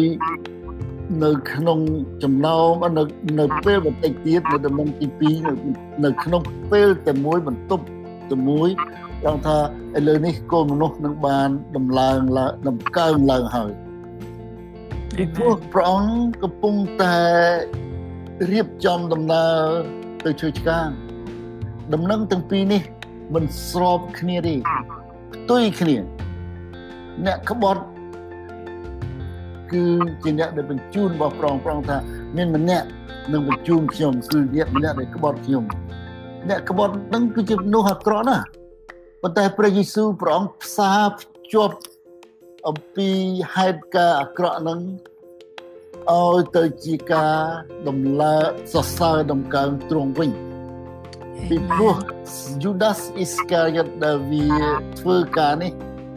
[1.23, 1.79] នៅក្នុង
[2.23, 3.03] ចំណោមនៅ
[3.39, 5.53] នៅពេលបន្តិចទៀតនៅដំណឹងទី2នៅ
[6.05, 6.41] នៅក្នុង
[6.71, 7.83] ពេលតែមួយបន្ទប់
[8.31, 8.69] តែមួយ
[9.23, 9.57] ចង់ថា
[9.97, 13.71] ឥឡូវនេះកូនមនុស្សនឹងបានដំឡើងឡើងដំកើងឡើងហើយ
[15.15, 17.17] ពីព្រោះព្រះអង្គកំពុងតែ
[18.51, 19.59] រៀបចំដំណើរ
[20.25, 20.89] ទៅជួយឆ្កាង
[21.93, 22.81] ដំណឹងទាំងពីរនេះ
[23.33, 24.55] មិនស្របគ្នាទេ
[25.33, 25.97] ផ្ទុយគ្នា
[27.25, 27.83] អ្នកក្បត់
[29.71, 29.83] គឺ
[30.23, 31.97] ជាអ្នកដែលបញ្ជូនរបស់ប្រងប្រងថា
[32.37, 32.87] មានម្នាក់
[33.33, 35.63] នឹងបញ្ជូនខ្ញុំគឺអ្នកម្នាក់ដែលក្បត់ខ្ញុំ
[36.49, 38.45] អ្នកក្បត់នឹងគឺជាមនុស្សអាក្រក់ណាស់
[39.21, 41.77] ប៉ុន្តែព្រះយេស៊ូវព្រះអង្គផ្សារភ្ជាប់
[42.67, 43.09] អំពី
[43.55, 44.79] ហេតុការអាក្រក់នឹង
[46.09, 47.35] ឲ្យទៅជាការ
[47.87, 50.31] ដំឡើងសរសើរដំកើងទ្រង់វិញ
[51.47, 51.95] ពីព្រោះ
[52.61, 54.47] Judas Iscariot ដែលវា
[54.99, 55.71] ធ្វើការនេះ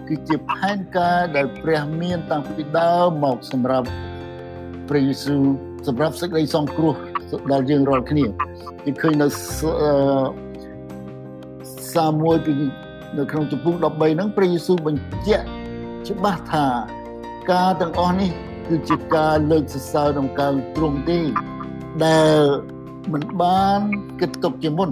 [0.08, 3.88] គឺជាផែនការដែលព្រះមានតាំងពីដើមមកសម្រាប់
[4.88, 5.42] ព្រះយេស៊ូវ
[5.86, 6.94] សម្រាប់សេចក្តីសង្គ្រោះ
[7.52, 8.24] ដល់យើងរាល់គ្នា
[8.84, 9.26] គឺឃើញនៅ
[11.94, 12.52] សាមួយពី
[13.18, 15.44] នៅក្នុងចំពុក13ហ្នឹងព្រះយេស៊ូវបញ្ជាក់
[16.08, 16.66] ច្បាស់ថា
[17.52, 18.30] ការទាំងអស់នេះ
[18.68, 21.20] គឺជាការលើកសរសើរក្នុងការទ្រង់ទេ
[22.04, 22.38] ដែល
[23.12, 23.80] មិនបាន
[24.20, 24.90] គិតទុកជាមុន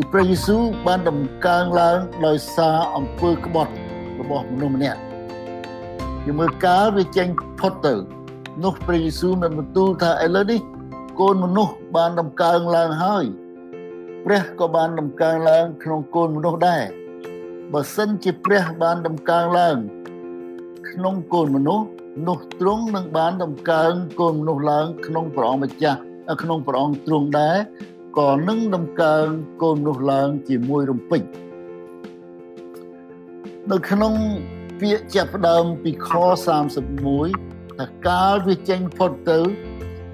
[0.00, 3.72] គឺព្រះយេស៊ូវបានដំកើងឡើងដោយសារអំពើក្បត់
[4.20, 5.00] របស់មនុស្សម្នាក់
[6.24, 7.28] ជាមើលកាលវាចេញ
[7.60, 7.94] ផុតទៅ
[8.64, 10.60] នោះព្រះយេស៊ូវបានបន្ទូលថាឥឡូវនេះ
[11.20, 13.24] កូនមនុស្សបានដំកើងឡើងហើយ
[14.24, 16.82] ព្រះក៏បានដំកើងឡើងក្នុងកូនមនុស្សដែរ
[17.72, 19.76] បើសិនជាព្រះបានដំកើងឡើង
[20.90, 21.86] ក្នុងកូនមនុស្ស
[22.28, 26.00] នោះទ្រង់នឹងបានដំកើងកូនមនុស្សឡើង ក្នុងព្រះអង្គម្ចាស់
[26.42, 27.56] ក្នុងព្រះអង្គទ្រង់ដែរ
[28.18, 29.26] ក៏នឹងដំកើង
[29.62, 31.22] កូនមនុស្សឡើងជាមួយរំពេច
[33.70, 34.14] នៅក្នុង
[34.80, 36.10] ពាក្យចាប់ផ្ដើមពីខ
[36.94, 39.40] 31ថាកាលវាចេញផុតទៅ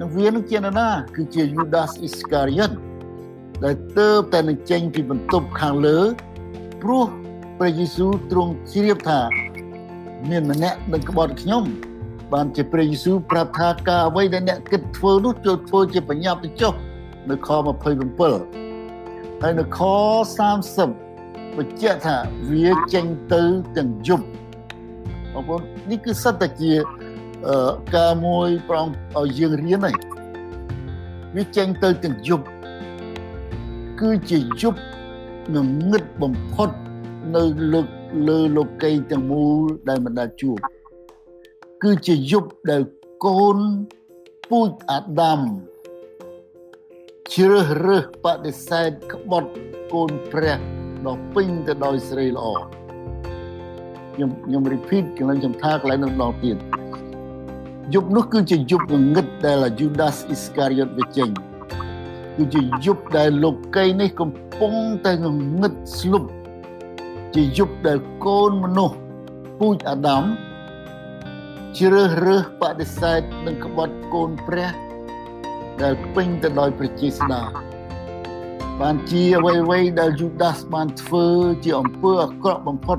[0.00, 2.72] នឹងវានឹងជានរណា គឺជា Judas Iscariot
[3.64, 5.98] ដែលទៅតែនឹងចេញពីបន្ទប់ខាងលើ
[6.82, 7.04] ព្រោះ
[7.58, 9.20] ព្រះយេស៊ូវទ្រង់ជ្រាបថា
[10.28, 11.64] មានម្នាក់នឹងក្បត់ខ្ញុំ
[12.32, 16.72] បានជាព្រះយេស៊ូវប្រាប់ថាការអ្វីដែលអ្នកគិតធ្វើនោះចូលធ្វើជាបញ្ញាប់ទៅចុះ
[17.30, 17.48] នៅខ
[18.24, 19.78] 27ហើយនៅខ
[20.88, 22.16] 30បញ្ជាក់ថា
[22.50, 23.42] វាចេញទៅ
[23.76, 24.26] ទាំងយប់
[25.32, 25.60] បងប្អូន
[25.90, 26.72] នេះគឺសិតតែជា
[27.96, 28.86] ការមួយប្រង
[29.16, 29.96] ឲ្យយើងរៀនហើយ
[31.36, 32.44] វាចេញទៅទាំងយប់
[34.00, 34.80] គឺជាយប់
[35.54, 35.56] ង
[35.90, 36.70] ងឹតបំផុត
[37.36, 37.80] នៅលើ
[38.28, 40.58] លើលោកីទាំងមូលដែលមិនដែលជួប
[41.82, 42.82] គឺជាយប់ដែល
[43.24, 43.58] កូន
[44.50, 45.40] ពូជអាដាម
[47.34, 49.50] ជ្រើសរើសបដិសេធក្បត់
[49.94, 50.58] កូនព្រះ
[51.06, 52.46] ដ៏ពេញទៅដោយស្រីល្អ
[54.14, 56.56] ខ្ញុំខ្ញុំ repeat កន្លែងខ្ញុំថាកន្លែងនោះដល់ទៀត
[57.94, 61.30] យប់នោះគឺជាយប់ងងឹតដែល Judas Iscariot វាចេញ
[62.36, 64.74] គឺជាយប់ដែលលោកីនេះកំពុង
[65.06, 65.26] តែង
[65.60, 66.24] ងឹតស្លុប
[67.34, 68.96] ជាយប់ដែលកូនមនុស្ស
[69.58, 70.24] ពូជអាដាម
[71.78, 74.85] ជ្រើសរើសបដិសេធនឹងក្បត់កូនព្រះ
[75.82, 77.42] ដែលពេញទៅដោយប្រជាស្ដា
[78.80, 81.26] បានជាអ្វីៗដែលយូដាសបានធ្វើ
[81.64, 82.98] ជាអំពើអាក្រក់បំផុត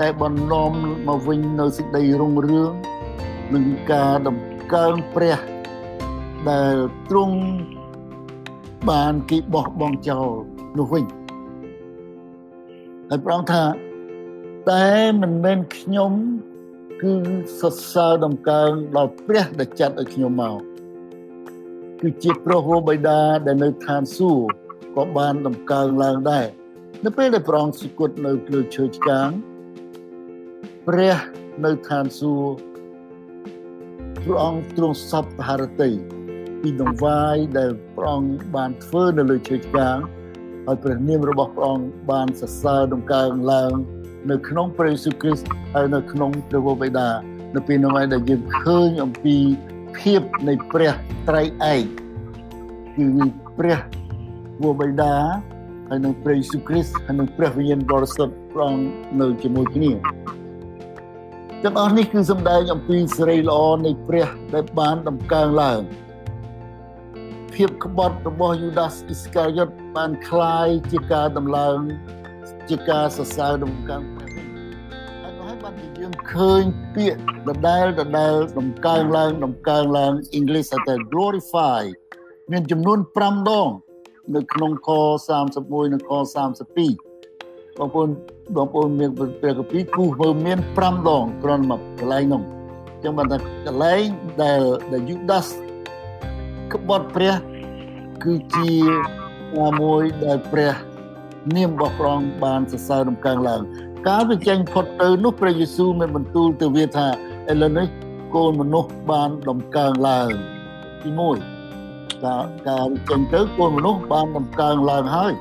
[0.00, 0.72] តែបន្លំ
[1.08, 2.72] មកវិញនៅសេចក្តីរុងរឿង
[3.54, 4.36] នឹងការដំ
[4.74, 5.38] កើងព្រះ
[6.50, 6.74] ដែល
[7.08, 7.38] ទ្រង់
[8.90, 10.28] បានគេបោះបង់ចោល
[10.78, 11.04] នោះវិញ
[13.08, 13.64] ហើយប្រងថា
[14.70, 14.88] តែ
[15.20, 16.12] មិនមែនខ្ញុំ
[17.02, 17.14] គឺ
[17.60, 20.69] សរសើរដំកើងដល់ព្រះដែលចាត់ឲ្យខ្ញុំមក
[22.00, 24.46] គឺជាព្រះវរបិតាដែលនៅឋានសួគ៌
[24.96, 26.46] ក៏បានដំកើងឡើងដែរ
[27.04, 29.28] នៅពេលដែលព្រះអង្គសុគតនៅលើឈើឆ្កាង
[30.88, 31.16] ព្រះ
[31.64, 32.54] នៅឋានសួគ៌
[34.24, 35.90] ព្រះអង្គទ្រង់សពហរតី
[36.60, 39.98] ពីដងវាយដែលព្រះអង្គបានធ្វើនៅលើឈើឆ្កាង
[40.66, 43.72] ហើយព្រះនាមរបស់ព្រះអង្គបានសរសើរដំកើងឡើង
[44.30, 47.08] នៅក្នុងព្រះយេស៊ូវគ្រីស្ទហើយនៅក្នុងព្រះវរបិតា
[47.54, 49.36] នៅពេលនោះឯងដែលយើងឃើញអំពី
[49.97, 50.93] ភាពនៃព្រះ
[51.27, 51.41] ត្រៃ
[51.73, 51.83] ឯក
[52.95, 53.07] គឺ
[53.57, 53.79] ព្រះ
[54.63, 55.15] វរបិតា
[55.89, 58.85] ហើយនឹងព្រះយេស៊ូវគ្រីស្ទហើយនឹងព្រះវិញ្ញាណបរិសុទ្ធព្រះអង្គ
[59.21, 59.91] នៅជាមួយគ្នា
[61.63, 65.81] ទាំងអស់នេះគឺសម្ដែងអំពីសេរីល្អនៃព្រះដែលបានដំកើងឡើង
[67.53, 71.77] ភាពក្បត់របស់យូដាសអ៊ីស្កាយ៉ុតបានคล้ายជាការដំឡើង
[72.69, 74.28] ជាការសរសើរដំកើងព្រះវិញហើយក៏ឲ្យ
[76.10, 76.62] បានជាយើងឃើញ
[76.94, 81.82] ពាក្យដដែលដដែលដំកើងឡើងដំកើងឡើង English ថា glorify
[82.50, 83.68] មានចំនួន5ដង
[84.34, 84.88] នៅក្នុងខ
[85.40, 86.10] 31និងខ
[86.94, 88.08] 32បងប្អូន
[88.56, 92.42] បងប្អូនមានព្រះគម្ពីរគូមើលមាន5ដងគ្រាន់មកកន្លែងនោះ
[93.02, 94.04] ចឹងបានថាកន្លែង
[94.42, 94.60] ដែល
[94.92, 95.46] ដែលយូដាស
[96.72, 97.34] ក្បត់ព្រះ
[98.24, 98.72] គឺជា
[99.80, 100.74] មួយដែលព្រះ
[101.56, 103.62] នាមរបស់ព្រះអង្គបានសរសើររំកើងឡើង
[104.08, 107.08] កាលវាចេញផុតទៅនោះព្រះយេស៊ូវមានបន្ទូលទៅវាថា
[107.50, 107.86] ឥឡូវនេះ
[108.34, 110.28] កូនមនុស្សបានដំកើងឡើង
[111.02, 111.10] ទី
[111.66, 115.32] 1កាលកាលចេញទៅកូនមនុស្សបានដំកើងឡើងហើយ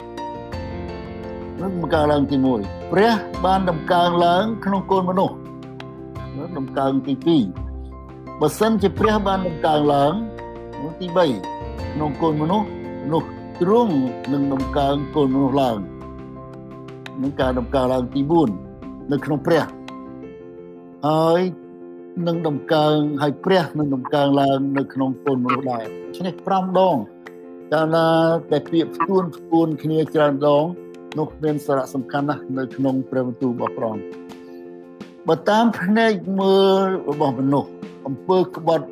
[1.61, 3.13] នឹងដំកើងឡើងទី1ព្រះ
[3.45, 5.35] បានដំកើងឡើងក្នុងកូនមនុស្ស
[6.37, 7.13] នោះដំកើងទី
[7.81, 10.13] 2បើសិនជាព្រះបានដំកើងឡើង
[10.83, 12.67] នោះទី3ក្នុងកូនមនុស្ស
[13.13, 13.23] នោះ
[13.61, 13.93] ទ្រង់
[14.33, 15.77] នឹងដំកើងកូនមនុស្សឡើង
[17.21, 18.21] នឹងការដំកើងឡើងទី
[18.67, 19.63] 4នៅក្នុងព្រះ
[21.07, 21.41] ហើយ
[22.27, 26.95] នឹងដំកើងហើយព្រះនឹងដំកើងឡើងនៅក្នុងកូនមនុស្សដែរដូច្នេះ5ដង
[27.73, 28.07] កាលណា
[28.51, 30.63] តែពាក្យផ្ទួនផ្ទួនគ្នាច្រើនដង
[31.17, 34.05] នោះមានសារៈសំខាន់ណាស់នៅក្នុងព្រះបន្ទូលរបស់ព្រះអង្គ
[35.27, 37.71] បើតាមភ្នែកមើលរបស់មនុស្ស
[38.07, 38.85] អំពើក្បត់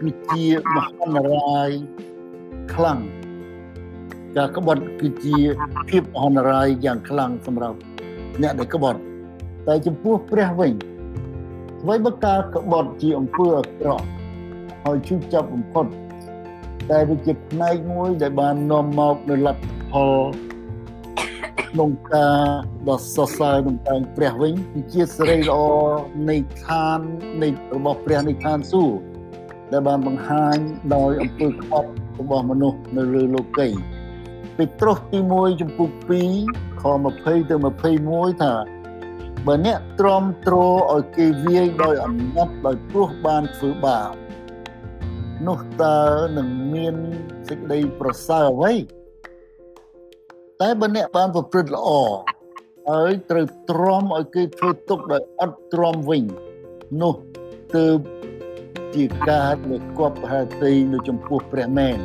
[0.00, 0.44] គឺជា
[0.74, 1.70] មហន្តរាយ
[2.74, 2.98] ខ្លាំង
[4.36, 5.36] ការក្បត់គឺជា
[5.88, 7.78] ភាពមហន្តរាយយ៉ាងខ្លាំងសម្រាប់
[8.42, 9.00] អ្នកដែលក្បត់
[9.68, 10.72] តែចំពោះព្រះវិញ
[11.82, 14.06] អ្វីបើការក្បត់ជាអំពើអាក្រក់
[14.84, 15.86] ហើយឈឺចាប់បំផុត
[16.90, 20.14] តែវាជាផ្នែកមួយដែលបាននាំមកនូវលទ្ធផល
[21.70, 22.40] ក្នុងការ
[22.88, 25.60] ដ៏សរសើរនឹងតែព្រះវិញគឺជាសេរីល្អ
[26.30, 26.98] នៃឋាន
[27.42, 28.98] នៃរបស់ព្រះនៃឋានសួគ៌
[29.72, 30.56] ដែលបានបង្ហាញ
[30.94, 31.90] ដោយអំពើក្បត់
[32.20, 33.68] របស់មនុស្សនៅលើលោកី
[34.56, 35.90] ពេត្រុសទី1ចំពុក
[36.36, 37.56] 2ខ20ទៅ
[37.98, 38.54] 21ថា
[39.46, 40.54] បើអ្នកទ្រាំទ្រ
[40.92, 44.12] ឲ្យគេវាយដោយអំណត់ដោយព្រោះបានធ្វើបាប
[45.46, 45.98] នោះតើ
[46.36, 46.94] នឹងមាន
[47.48, 48.74] សេចក្តីប្រសើរអ្វី
[50.60, 51.90] តែបើអ្នកបានប្រព្រឹត្តល្អ
[52.90, 56.22] ហើយត្រូវទ្រាំឲ្យគេធ្វើទុកដោយអត់ទ្រាំវិញ
[57.02, 57.14] នោះ
[57.76, 57.98] ទើប
[58.94, 61.98] ជាការដែលគប់ហេតុនៅចំពោះព្រះមែន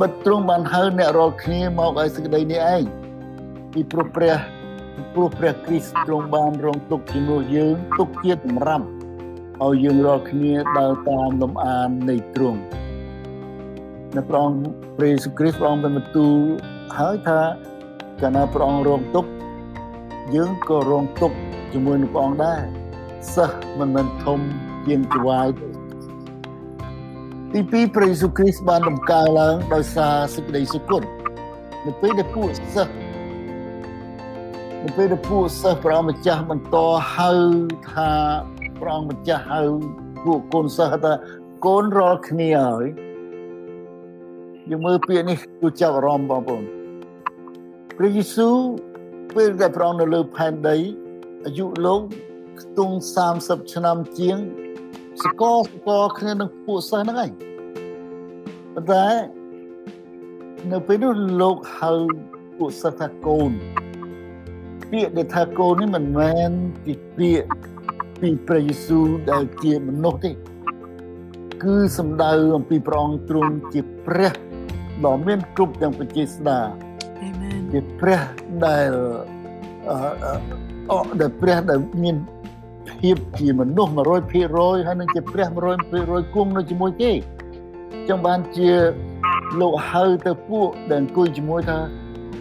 [0.00, 2.82] បិទទ្រង់បានហៅអ្នករាល់គ្នាមកឲ្យសេចក្តីនេះឯង
[3.72, 4.34] ពីព្រោះព្រះ
[5.14, 8.82] ព្រោះព្រះគ្រីស្ទទ្រង់បានរងទុក្ខជាមួយយើងទុក្ខជាតម្រាំ
[9.62, 12.60] ឲ្យយើងរាល់គ្នាដើរតាមលំអាននៃទ្រង់
[14.16, 14.60] នៅព្រះអង្គ
[14.96, 16.34] ព្រះយេស៊ូវគ្រីស្ទព្រះអង្គបានបន្ទូល
[16.98, 17.40] ហើយថា
[18.20, 19.30] កាលណាព្រះអង្គរងទុក្ខ
[20.34, 21.36] យើងក៏រងទុក្ខ
[21.72, 22.60] ជាមួយនឹងព្រះអង្គដែរ
[23.34, 24.38] សិស្សមិនមែនធំ
[24.86, 25.71] ជាងចវាយទេ
[27.56, 31.02] ទីពីរព្រះយេស៊ូវគ្រីស្ទបានដំកើងឡើងដោយសារសេចក្តីសុគត
[31.86, 32.92] នៅពេលដែលពួកសិស្ស
[34.84, 36.76] នៅពេលដែលពួកសិស្សព្រះម្ចាស់បន្ត
[37.14, 37.30] ហៅ
[37.92, 38.10] ថា
[38.80, 39.62] ព្រះម្ចាស់ហៅ
[40.24, 41.12] ពួកកូនសិស្សថា
[41.66, 42.86] កូនរាល់គ្នាហើយ
[44.70, 46.64] យើងមើលពាក្យនេះទូចាប់អារម្មណ៍បងប្អូន
[47.96, 48.56] ព្រះយេស៊ូវ
[49.34, 50.76] ពេលដែលព្រះអង្គនៅលើផែនដី
[51.46, 52.00] អាយុលោក
[52.60, 52.94] ខ្ទង់
[53.34, 54.38] 30ឆ្នាំជាង
[55.20, 57.30] សកលសកលគ្នានឹងពួកសិស្សហ្នឹងឯង
[58.74, 59.06] ប៉ុន្តែ
[60.70, 61.92] នៅពេលនោះលោកហៅ
[62.58, 63.50] ពួកសិស្សថាកូន
[64.90, 66.50] ពាក្យដែលថាកូននេះមិនមែន
[66.86, 67.48] ជាពាក្យ
[68.20, 70.30] ពីព្រះយេស៊ូវដែលជាមនុស្សទេ
[71.62, 74.32] គឺសំដៅអំពីព្រះអង្គទ្រង់ជាព្រះ
[75.04, 76.60] ដ៏មានគ្រប់ទាំងបជាស្ដា
[77.22, 78.20] អាមែនជាព្រះ
[78.66, 78.90] ដែល
[80.90, 82.16] អឺដែលព្រះដែលមាន
[83.02, 85.48] ភាពជាមនុស្ស100%ហើយនឹងជាព្រះ
[85.90, 87.12] 100%គង់នៅជាមួយគេ
[88.08, 88.70] ចឹងបានជា
[89.60, 91.78] លោកហៅទៅពួកដែលអង្គុយជាមួយថា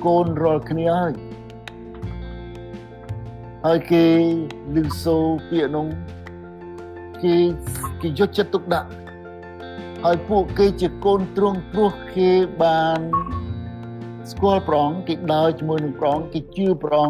[0.05, 1.13] កូនរាល់គ្នាហើយ
[3.65, 4.05] ហើយគេ
[4.75, 5.17] លឺសូ
[5.49, 5.87] ពាក្យនោះ
[7.23, 7.35] គេ
[8.01, 8.89] គេយកចិត្តទុកដាក់
[10.03, 12.29] ហើយពួកគេជាកូនទ្រង់ព្រោះគេ
[12.61, 12.99] បាន
[14.31, 17.09] ស្គាល់ប្រងគេដើរជាមួយនឹងប្រងគេជឿប្រង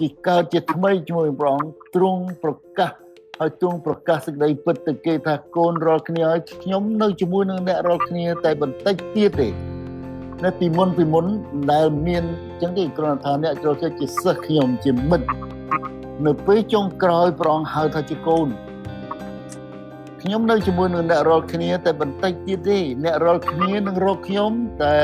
[0.00, 1.60] គេកើតជាថ្មីជាមួយប្រង
[1.94, 2.90] ទ្រង់ប្រកាស
[3.40, 9.48] ហើយទ្រង់ប្រកាសសេចក្តីពិតទៅគេថាកូនរាល់គ្នាហើយខ្ញុំនៅជាមួយនឹងអ្នករាល់គ្នាតែបន្តិចទៀតទេ
[10.44, 11.26] នៅពីមុនពីមុន
[11.72, 15.28] ដែលមានអញ្ចឹងទេគ្រាន់តែថាអ្នកចូលចិត្តជាសិស្សខ្ញុំជាមិត្ត
[16.26, 18.48] នៅពេលចុងក្រោយព្រះអង្គហៅថាជាកូន
[20.22, 24.52] ខ្ញុំនៅជាមួយនឹងអ្នករាល់គ្នាតែបន្តិចទៀតទេអ្នករាល់គ្នានឹងរកខ្ញុំ
[24.84, 24.98] តែ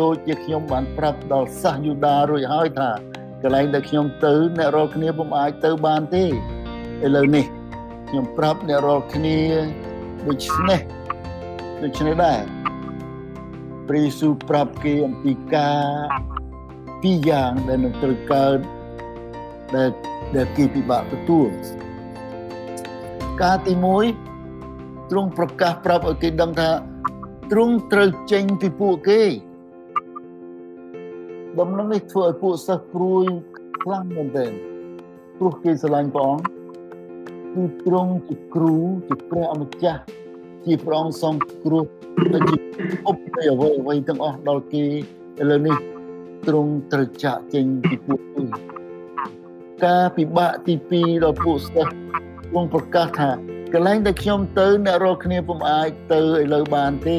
[0.00, 2.90] ដូចជាខ្ញុំបានប្រាប់ដល់សាសយូដារួចហើយថា
[3.42, 6.28] កន្លែងដែលខ្ញុំទៅអ្នករាល់គ្នាពុំអាចទៅបានទេឥ
[7.16, 7.44] ឡូវនេះ
[8.08, 9.38] ខ្ញុំប្រាប់អ្នករាល់គ្នា
[10.28, 10.80] ដូច្នេះ
[11.82, 12.40] ដូច្នេះដែរ
[13.88, 15.84] ព្រះយេស៊ូវប្រាប់គេអំពីការ
[17.02, 18.58] ពីរយ៉ាងដែលនឹងត្រូវកើត
[19.76, 19.90] ដែល
[20.36, 21.48] ដែលគេពិបាកទទួល
[23.42, 23.74] ការទី
[24.42, 26.70] 1ទ្រង់ប្រកាសប្រាប់ឲ្យគេដឹងថា
[27.52, 29.22] ទ្រង់ត្រូវចេញពីពួកគេ
[31.60, 33.24] ដំណឹងនេះធ្វើឲ្យពួកសិស្សព្រួយ
[33.82, 34.52] ខ្លាំងមែនទែន
[35.38, 36.48] ព្រោះគេស្រឡាញ់ព្រះអង្គ
[37.54, 38.74] គឺទ្រង់ជាគ្រូ
[39.08, 40.02] ជាព្រះអម្ចាស់
[40.64, 41.84] ជាព្រះអង្គសំគ្រោះ
[42.32, 42.56] ដែលជា
[43.08, 45.76] អបនៃអ្វីអ្វីទាំងអស់ដល់គេឥឡូវនេះ
[46.46, 48.44] ទ្រង់ត្រូវចាក់ចេញពីពួកគេ
[49.84, 51.92] ការពិបាកទី2ដល់ពួកសិស្ស
[52.50, 53.30] ទ្រង់ប្រកាសថា
[53.72, 57.18] កន្លែងដែលខ្ញុំទៅអ្នករាល់គ្នាពុំអាចទៅឥឡូវបានទេ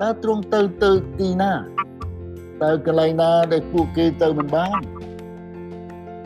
[0.00, 1.52] តើទ្រង់ទៅទៅទីណា
[2.62, 4.80] តើកន្លែងណាដែលពួកគេទៅមិនបាន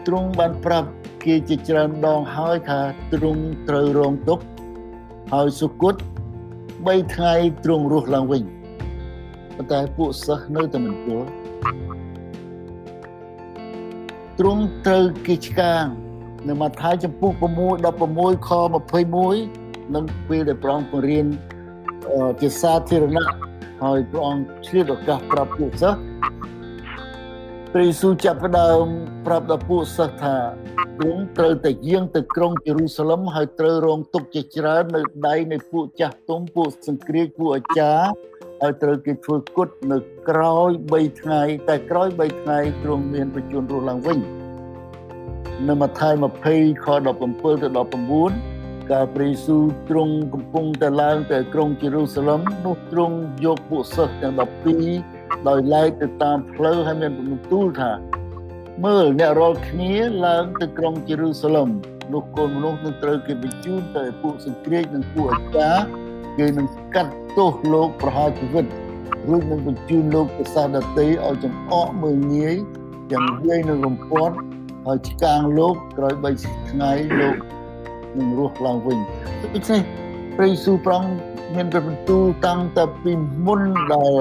[0.07, 0.89] ទ្រង់បានប្រាប់
[1.25, 2.81] គេជាច្រើនដងហើយថា
[3.13, 4.45] ទ្រង់ត្រូវរងទុក្ខ
[5.33, 5.95] ហើយសុគត
[6.55, 8.43] 3ថ្ងៃទ្រង់រស់ឡើងវិញ
[9.57, 11.29] ប៉ុន្តែពួកសិស្សនៅតែមិនយល់
[14.39, 15.85] ទ្រង់ត្រូវគេឆ្កាង
[16.49, 17.43] នៅម៉ាថាយចំពុះ6
[17.91, 18.51] 16ខ
[19.21, 21.27] 21នឹងពេលដែលព្រះអង្គបង្រៀន
[22.41, 23.27] ជាសាធារណៈ
[23.85, 25.99] ហើយព្រះអង្គឆ្លៀតឱកាសប្រាប់ពួកសិស្ស
[27.73, 28.85] ព្រះយេស៊ូវចាប់ផ្ដើម
[29.27, 30.37] ប្រាប់ដល់ពួកសិស្សថា
[30.99, 38.09] ទ្រង់ត្រូវតែយាងទៅក្រុងយេរូសាឡិមហើយត្រូវរងទុក្ខជាច្រើននៅដៃនៃពួកចាស់ទុំពួកសង្គ្រាចពួកអាចារ្យ
[38.63, 44.19] ហើយត្រូវគេធ្វើគុតនៅក្រោយ3ថ្ងៃតែក្រោយ3ថ្ងៃទ្រង់មានបញ្ជូនរស់ឡើងវិញ
[45.69, 46.15] នៅម៉ាថាយ
[46.49, 46.87] 20ខ
[47.19, 48.54] 17ទៅ19
[48.91, 54.35] កាលព្រះយេស៊ូវទ្រង់កំពុងតែឡើងទៅក្រុងយេរូសាឡិមនោះទ្រង់យកពួកសិស្សទាំង
[54.91, 57.93] 12ដោយឡែកទៅតាមផ្លូវហើយមានបន្ទូលថា
[58.85, 59.93] មើលអ្នករាល់គ្នា
[60.27, 61.69] ឡើងទៅក្រុងយេរូសាឡិម
[62.13, 65.85] នោះកូនមនុស្សនឹងត្រូវគេបញ្ជូនទៅពួកសង្គ្រាចនិងពួកអាចារ្យ
[66.39, 68.67] គេនឹងកាត់ទោសលោកប្រហារជីវិត
[69.29, 72.57] រួចនឹងបញ្ជូនលោកទៅសាសដតីឲ្យចំអកមើលងាយ
[73.13, 74.37] យ៉ាងវាយនឹងរំពាត់
[74.87, 77.37] ហើយឆ្កាងលោកក្រោយ3ថ្ងៃលោក
[78.19, 78.99] នឹងរស់ឡើងវិញ
[79.55, 79.81] ដូច្នេះ
[80.37, 81.03] ព្រះយេស៊ូវប្រង
[81.55, 83.13] មានព្រះបន្ទូលតាំងតែពី
[83.47, 84.15] មុនដែល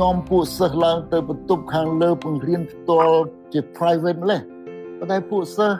[0.00, 3.20] នាំពួកសិស្សឡើងទៅបន្ទប់ខាងលើពង្រៀនផ្ទាល់
[3.52, 4.40] ជា private ម្លេះ
[4.98, 5.78] ប៉ុន្តែពួកសិស្ស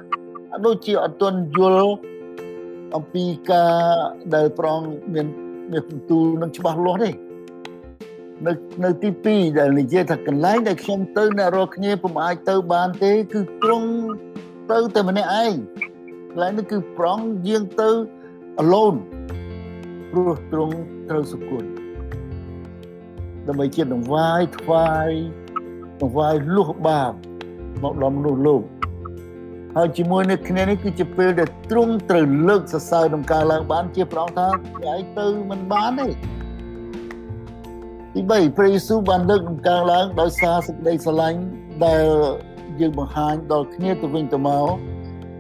[0.67, 1.95] ដូចជាអត់ទាន់យល់
[2.97, 3.75] អំពីការ
[4.35, 4.81] ដែលប្រង
[5.15, 5.27] មាន
[5.73, 7.11] មានបន្ទូលនឹងច្បាស់លាស់ទេ
[8.47, 8.53] នៅ
[8.85, 13.91] នៅទី2ដែលនិយាយថាកន្លែងដែលខ្ញុំទៅអ្នករកគ្នាពុំអាចទៅបានទេ គឺត្រង់
[14.71, 15.53] ទៅតែម្នាក់ឯង
[16.31, 17.91] កន្លែងនេះគឺប្រងយាងទៅ
[18.63, 18.99] alone
[20.11, 20.77] ព្រោះត្រង់
[21.09, 21.71] ត្រូវសុគន្ធ
[23.47, 25.09] ដើម្បីជាដង្វាយថ្វាយ
[26.01, 27.13] ដង្វាយលុះបាប
[27.83, 28.63] មកដល់មនុស្សលោក
[29.77, 36.09] ហើយជាមួយនឹងគ្នានេះគឺជាពេលដែលទ្រង់ត្រូវលើកសរសើរក្នុងការឡើងបានជាប្រងថាឯងទៅមិនបានទេ
[38.15, 41.41] ទី3ព្រះយេស៊ូវបានលើកក្នុងការឡើងដោយសារសេចក្តីស្រឡាញ់
[41.85, 42.05] ដែល
[42.81, 44.69] យើងបង្ហាញដល់គ្នាទៅវិញទៅមក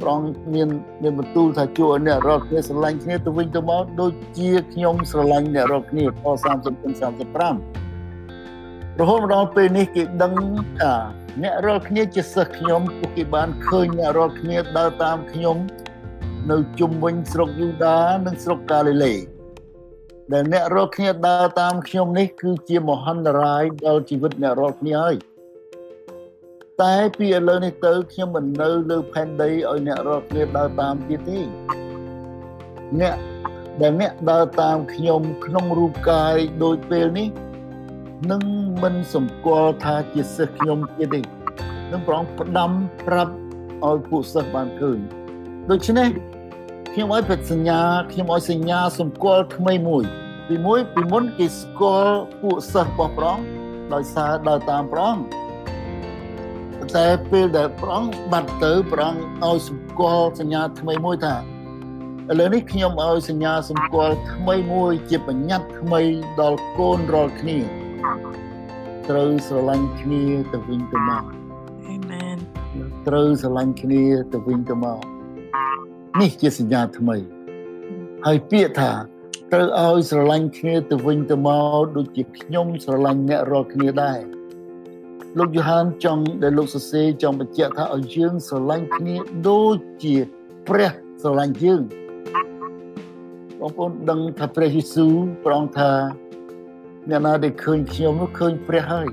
[0.02, 0.20] ប្រង
[0.54, 0.68] មាន
[1.02, 6.74] មានបន្ទូលថាជួអ្នករកគ្នាស្រឡាញ់គ្នាទៅវិញទៅមកដូចជាខ្ញុំស្រឡាញ់អ្នករកគ្នាខ30
[7.80, 7.80] 35
[9.00, 10.32] រហូតមកដល់ពេលនេះគេដឹង
[10.80, 10.94] ថា
[11.42, 15.56] អ្នករាល់គ្នាជាសិស្សខ្ញុំពួកគេបានឃើញអ្នករាល់គ្នាដើរតាមខ្ញុំ
[16.50, 19.14] នៅជុំវិញស្រុកយូដានិងស្រុកកាលីលេ
[20.32, 25.16] ដែលអ្នករាល់គ្នាដើរតាមខ្ញុំនេះគឺជាមហន្តរាយដល់ជីវិតអ្នករាល់គ្នាហើយ
[26.82, 31.40] តែពីឥឡូវនេះទៅខ្ញុំមិននៅលើផែនដីឲ្យអ្នករាល់គ្នាដើរតាមទៀតទេ
[33.00, 33.16] អ្នក
[33.80, 37.28] ដែលអ្នកដើរតាមខ្ញុំក្នុងរូបកាយដូចពេលនេះ
[38.30, 38.42] នឹង
[38.82, 41.20] មិនសម្គាល់ថាជាសិស្សខ្ញុំទៀតទេ
[41.92, 42.70] នឹងប្រងផ្ដាំ
[43.06, 43.32] ប្រាប់
[43.88, 44.98] ឲ្យពួកសិស្សបានឃើញ
[45.70, 46.08] ដូច្នេះ
[46.92, 47.80] ខ្ញុំឲ្យបិទសញ្ញា
[48.12, 50.04] ខ្ញុំឲ្យសញ្ញាសម្គាល់ថ្មីមួយ
[50.48, 53.38] ពីមួយពីមុនគេស្គាល់ពួកសិស្សរបស់ប្រង
[53.94, 55.16] ដោយសារដើរតាមប្រង
[56.96, 61.35] តែពេលដែលប្រងបាត់ទៅប្រងឲ្យសម្គាល់សញ្ញាថ្មីមួយថា
[62.31, 66.00] ឥឡូវនេះខ្ញុំឲ្យសញ្ញាសម្គាល់ថ្មីមួយជាបញ្ញត្តិថ្មី
[66.40, 67.59] ដល់កូនរាល់គ្នា
[69.09, 70.22] ត្រូវស្រឡាញ់គ្នា
[70.53, 71.24] ទៅវិញទៅមក
[71.87, 72.37] អាមែន
[73.07, 74.98] ត្រូវស្រឡាញ់គ្នាទៅវិញទៅមក
[76.20, 77.16] នេះជាសញ្ញាថ្មី
[78.26, 78.92] ហើយពាក្យថា
[79.53, 81.48] ត្រូវឲ្យស្រឡាញ់គ្នាទៅវិញទៅម
[81.79, 84.20] កដូចជាខ្ញុំស្រឡាញ់អ្នករាល់គ្នាដែរ
[85.38, 89.16] លោកយូហានចង់ដែលលោកសរសេរចង់បញ្ជាក់ថាឲ្យយើងស្រឡាញ់គ្នា
[89.48, 90.16] ដូចជា
[90.68, 90.90] ព្រះ
[91.22, 91.82] ស្រឡាញ់យើង
[93.60, 95.14] បងប្អូនដឹងថាព្រះយេស៊ូវ
[95.46, 95.90] ប្រងថា
[97.08, 99.08] អ្នកណាដែលឃើញខ្ញុំនោះឃើញព្រះហើយ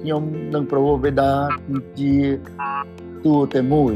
[0.00, 0.22] ខ្ញុំ
[0.54, 1.32] និងព្រះវេដា
[1.66, 2.16] គឺជា
[3.24, 3.92] តួតែមួយ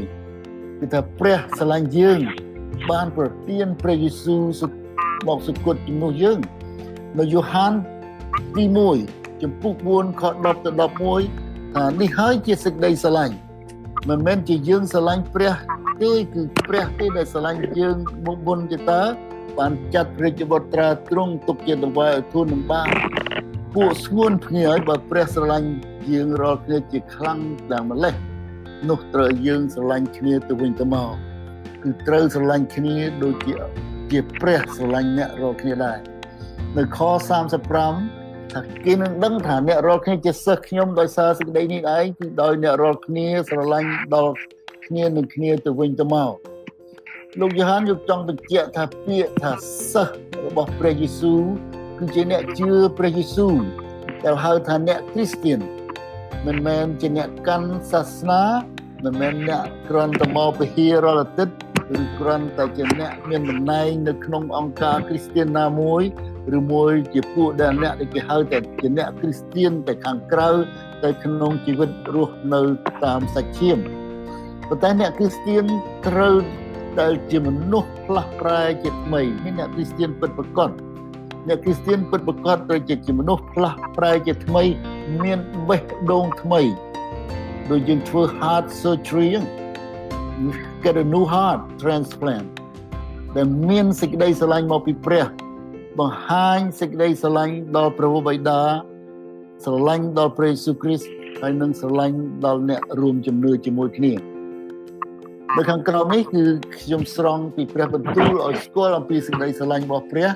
[0.79, 2.20] គឺថាព្រះស្រឡាញ់យើង
[2.90, 4.42] បានប្រទានព្រះយេស៊ូវ
[5.29, 6.38] មកសុគតជំនួសយើង
[7.18, 7.72] នៅយ៉ូហាន
[8.57, 8.64] ទី
[9.02, 10.81] 1ចំពុក4ខ10ទៅ11
[11.44, 11.45] ថា
[12.01, 13.37] នេះហើយជាសេចក្តីស្រឡាញ់
[14.09, 15.55] មិនមែនជាយើងស្រឡាញ់ព្រះ
[16.03, 19.03] ទេគឺព្រះទេដែលស្រឡាញ់យើងមុខមុនជាតើ
[19.59, 22.89] បានចាត់រាជបុត្រាទ្រង់ទុកជាដង្វាយឲ្យធូននឹងបាន
[23.75, 25.69] ពួកស្ងួនភ្ងាយបើព្រះស្រឡាញ់
[26.12, 27.39] យើងរាល់គ្នាជាខ្លាំង
[27.73, 28.15] ដល់ម្លេះ
[28.89, 31.11] នោះត្រូវយើងស្រឡាញ់គ្នាទៅវិញទៅមក
[31.83, 33.55] គឺត្រូវស្រឡាញ់គ្នាដូចជា
[34.11, 35.99] ជាព្រះស្រឡាញ់អ្នករាល់គ្នាដែរ
[36.77, 36.99] នៅខ
[37.67, 38.26] 35
[38.57, 44.35] ថាគេនឹងដឹងថាអ្នករាល់គ្នាជាសិស្សខ្ញុំដោយសារសេចក្តីនេះឯងគឺដោយអ្នករាល់គ្នាស្រឡាញ់ដល់
[44.87, 46.33] គ្នានឹងគ្នាទៅវិញទៅមក
[47.41, 49.53] លោកយ៉ូហានយកចង់បញ្ជាក់ថាពាក្យថា
[49.93, 50.14] សិស្ស
[50.45, 51.43] របស់ព្រះយេស៊ូវ
[51.99, 53.55] គឺជាអ្នកជឿព្រះយេស៊ូវ
[54.24, 55.61] ដែលហៅថាអ្នកគ្រីស្ទៀន
[56.47, 58.43] មិនមែនជាអ្នកកាន់សាសនា
[59.05, 61.57] មិនមែនអ្នកគ្រាន់តែមកពហិរាល់អាទិត្យ
[62.01, 66.03] ឬគ្រាន់តែជាអ្នកមានតំណែងនៅក្នុងអង្គការគ្រីស្ទៀនណាមួយ
[66.55, 70.49] ឬមួយជាពួកដែលអ្នកដែលគេហៅតែជាអ្នកគ្រីស្ទៀនតែខាងក្រៅ
[71.03, 72.61] តែក្នុងជីវិតរស់នៅ
[73.05, 73.78] តាមសាច់ឈាម
[74.68, 75.64] ប៉ុន្តែអ្នកគ្រីស្ទៀន
[76.09, 76.34] ត្រូវ
[77.01, 80.70] ដែលជាមនុស្សផ្លាស់ប្រែជាថ្មីនេះអ្នកគ្រីស្ទៀនពិតប្រាកដ
[81.49, 84.62] អ្នកគ្រីស្ទៀនពិតប្រាកដត្រូវជាមនុស្សផ្លាស់ប្រែជាថ្មី
[85.22, 85.38] មាន
[85.68, 86.61] បេះដូងថ្មី
[87.70, 89.44] ដូចយើងធ្វើ heart surgery ហ្នឹង
[90.42, 90.51] you
[90.84, 92.47] get a new heart transplant
[93.36, 95.26] ដែលមានសេចក្តីស្រឡាញ់មកពីព្រះ
[95.99, 98.61] បង្ហាញសេចក្តីស្រឡាញ់ដល់ព្រះបិតា
[99.64, 102.16] ស្រឡាញ់ដល់ព្រះយេស៊ូវគ្រីស្ទហើយនឹងស្រឡាញ់
[102.47, 104.12] ដល់អ្នករួមជំនឿជាមួយគ្នា
[105.57, 106.44] នៅខាងក្រោមនេះគឺ
[106.78, 110.28] ខ្ញុំស្រង់ពីព្រះបន្ទូលឲ្យស្គាល់អំពីសេចក្តីស្រឡាញ់របស់ព្រះ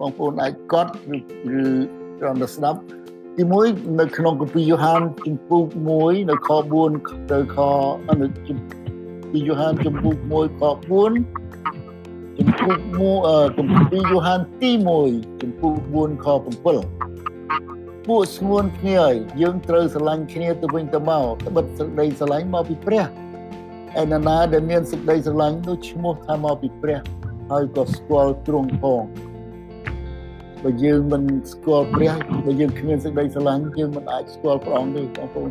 [0.00, 1.18] បងប្អូនអាចកត់ឬ
[1.64, 1.68] ឬ
[2.20, 2.80] ត្រង់ទៅស្ដាប់
[3.36, 5.66] ទី1នៅក្នុងគម្ពីរយ៉ូហានជំពូក
[5.98, 6.50] 1នៅខ
[6.90, 7.56] 4ទៅខ
[8.20, 8.58] នៅជំ
[9.30, 10.62] ពីរយ៉ូហានជំពូក1ខ
[11.18, 11.77] 4
[12.38, 14.70] ជំពូក1គម្ពីរយ៉ូហានទី
[15.06, 16.26] 1ជំពូក4ខ
[17.12, 23.04] 7ពួកស្ងួនគ្នាហើយយើងត្រូវស្រឡាញ់គ្នាទៅវិញទៅមកត្បិតសេចក្តីស្រឡាញ់មកពីព្រះ
[24.02, 27.00] ឯណាណាដែលមានសេចក្តីស្រឡាញ់នោះឈ្មោះថាមកពីព្រះ
[27.50, 29.02] ហើយក៏ស្គាល់ទ្រង់ផង
[30.62, 31.22] បើយើងមិន
[31.52, 32.12] ស្គាល់ព្រះ
[32.44, 35.50] បើយើងគ្មានសេចក្តីស្រឡាញ់យើងមិនអាចស្គាល់ព្រះអង្គទេបងប្អូន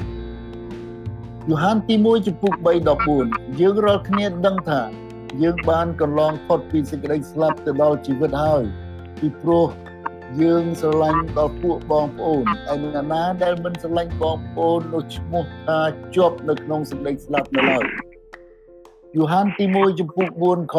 [1.50, 2.68] យូហានទី1ចំពុក3
[3.08, 4.82] 14យើងរាល់គ្នាដឹងថា
[5.42, 8.64] យើងបានកន្លងផុតពីសេចក្តីស្លាប់ទៅដល់ជីវិតហើយ
[9.20, 9.68] ពីព្រោះ
[10.42, 15.80] យើងស្រឡាញ់ដល់ពួកបងប្អូនហើយអ្នកណាដែលមិនស្រឡាញ់បងប្អូននោះឈ្មោះថា
[16.16, 17.86] ជាប់នៅក្នុងសេចក្តីស្លាប់នៅឡើយ
[19.16, 20.76] យូហានទី1ចំពុក4ខ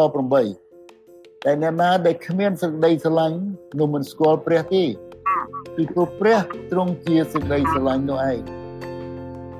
[0.71, 3.37] 8តែអ្នកណាដែលគ្មានសេចក្តីស្រឡាញ់
[3.79, 4.83] នោះមិនស្គាល់ព្រះទេ
[5.75, 6.39] ពីព្រោះព្រះ
[6.71, 8.39] ទ្រង់ជាសេចក្តីស្រឡាញ់នោះឯង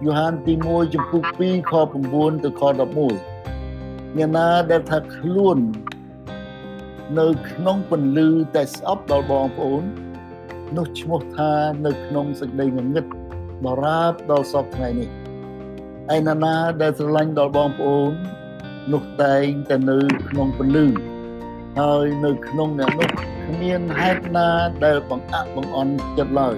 [0.03, 1.73] យូហានទី1ចំពុក2ខ
[2.09, 3.28] 9ទៅខ11
[4.17, 5.57] អ្នកណាដែលថាខ្លួន
[7.19, 9.83] នៅក្នុងពន្លឺតែស្អប់ដល់បងប្អូន
[10.77, 11.51] នោះឈ្មោះថា
[11.85, 13.05] នៅក្នុងសេចក្តីងងឹត
[13.65, 15.09] បរាបដល់សពថ្ងៃនេះ
[16.15, 18.11] ឯណាណាដែលស្រឡាញ់ដល់បងប្អូន
[18.93, 19.97] នោះតែងតែនៅ
[20.29, 20.85] ក្នុងពន្លឺ
[21.79, 23.09] ហើយនៅក្នុងអ្នកនោះ
[23.47, 24.47] គ្មានហេតុណា
[24.85, 26.55] ដែលបង្អាក់បង្អន់ចិត្តឡើយ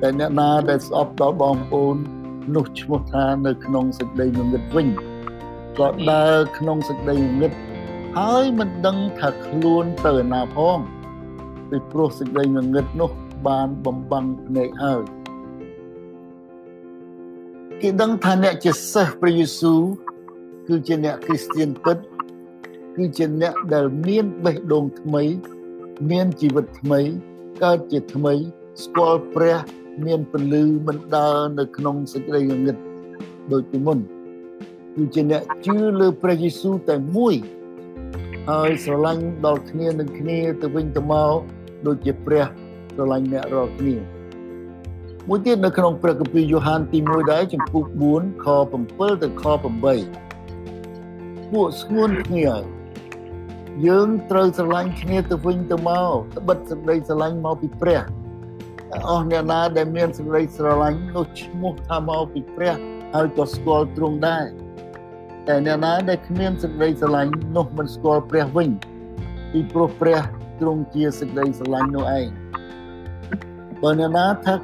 [0.00, 1.96] តែអ្នកណាដែលស្អប់ដល់បងប្អូន
[2.54, 4.88] នោះឈ្មោះថានៅក្នុងសេចក្តីងងឹតវិញ
[5.78, 7.52] ក៏ដើរក្នុងសេចក្តីងឹត
[8.18, 10.78] ហើយមិនដឹងថាខ្លួនទៅណាផង
[11.68, 13.10] ពីព្រោះសេចក្តីងងឹតនោះ
[13.46, 15.02] បានបំបាំងភ្នែកហើយ
[17.80, 19.80] គេដឹងថាអ្នកជាសិស្សព្រះយេស៊ូវ
[20.66, 21.98] គឺជាអ្នកគ្រីស្ទៀនពិត
[22.96, 25.22] គឺជាអ្នកដែលមានបេះដូងថ្មី
[26.10, 27.00] មានជីវិតថ្មី
[27.62, 28.34] កើតជាថ្មី
[28.82, 29.56] ស្គាល់ព្រះ
[30.06, 32.76] មានពលឺមិនដើរនៅក្នុងសេចក្តីងងឹត
[33.52, 33.98] ដូចពីមុន
[34.96, 37.34] គឺជាអ្នកជឿលើព្រះយេស៊ូវតែមួយ
[38.50, 41.36] ហើយស្រឡាញ់ដល់គ្នានឹងគ្នាទៅវិញទៅមក
[41.86, 42.44] ដូចជាព្រះ
[42.94, 43.96] ស្រឡាញ់អ្នករាល់គ្នា
[45.28, 47.84] មួយទៀតនៅក្នុងព្រះគម្ពីរយ៉ូហានទី1ដែរចំពុក
[48.14, 48.46] 4ខ
[48.82, 52.48] 7ទៅខ8ពួកស្ងួនគ្នា
[53.86, 58.02] យើងត្រូវស្រឡាញ់គ្នាទៅវិញទៅមកត្បិតសេចក្តីស្រឡាញ់មកពីព្រះ
[59.08, 62.74] អស់អ្នកណាដែលមានសេចក្តីស្រឡាញ់នោះឈ្មោះថាមកពីព្រះ
[63.14, 64.44] ហើយក៏ស្គាល់ទ្រង់ដែរ
[65.48, 68.70] តែអ្នកណាដែលគ្មានសេចក្តីស្រឡាញ់នោះមិនស្គាល់ព្រះវិញ
[69.52, 70.20] ពីព្រោះព្រះ
[70.60, 72.26] ទ្រង់ជាសេចក្តីស្រឡាញ់នោះឯង
[73.82, 74.54] បើអ្នកណាថា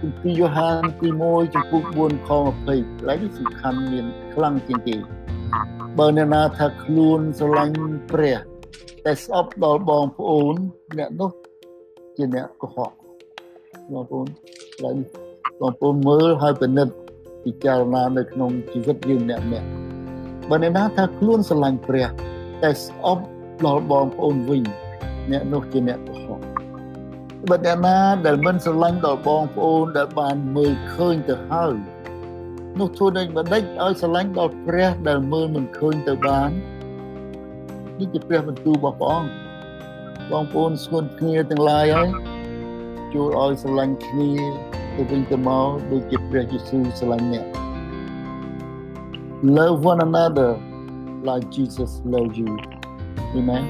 [0.00, 4.96] គម្ពីរយ៉ូហានទី1ចំពុក4ខ20កន្លែងនេះសំខាន់មានខ្លាំងជាងគេ
[5.98, 7.76] បើអ្នកណាថាខ្លួនស្រឡាញ់
[8.10, 8.38] ព្រះ
[9.04, 10.54] តែស្អប់ដល់បងប្អូន
[10.98, 11.30] អ្នកនោះ
[12.16, 12.92] ជាអ្នកកុហក
[13.92, 14.26] បងប្អូន
[14.72, 14.96] កន្លែង
[15.60, 16.94] បងប្អូនមើលហើយពិនិត្យ
[17.44, 19.64] ពិចារណានៅក្នុងជីវិតយើងអ្នកអ្នក
[20.50, 22.08] បើអ្នកណាថាខ្លួនស្រឡាញ់ព្រះ
[22.62, 23.24] តែស្អប់
[23.66, 24.62] ដល់បងប្អូនវិញ
[25.30, 26.40] អ្នកនោះជាអ្នកកុហក
[27.48, 31.74] បើអ្នកណាដែលមិនស្រឡាញ់ដល់បងប្អូនដែលបានមើលឃើញទៅហើយ
[32.78, 36.50] នោះធ្វើដូចម្ដេចឲ្យស្រឡាញ់ដល់ព្រះដែលមើលមិនឃើញទៅបាន
[37.98, 39.30] នេះជាព្រះបន្ទូលរបស់ព្រះអង្គ
[40.30, 42.08] បងប្អូនស្គន់គ្នាទាំងឡាយហើយ
[43.14, 44.30] ចូលឲ្យស្រឡាញ់គ្នា
[44.96, 47.44] ទៅវិញទៅមកដូចជាព្រះយេស៊ូវស្រឡាញ់អ្នក
[49.44, 50.58] love one another
[51.22, 52.48] like Jesus loved you
[53.36, 53.64] Amen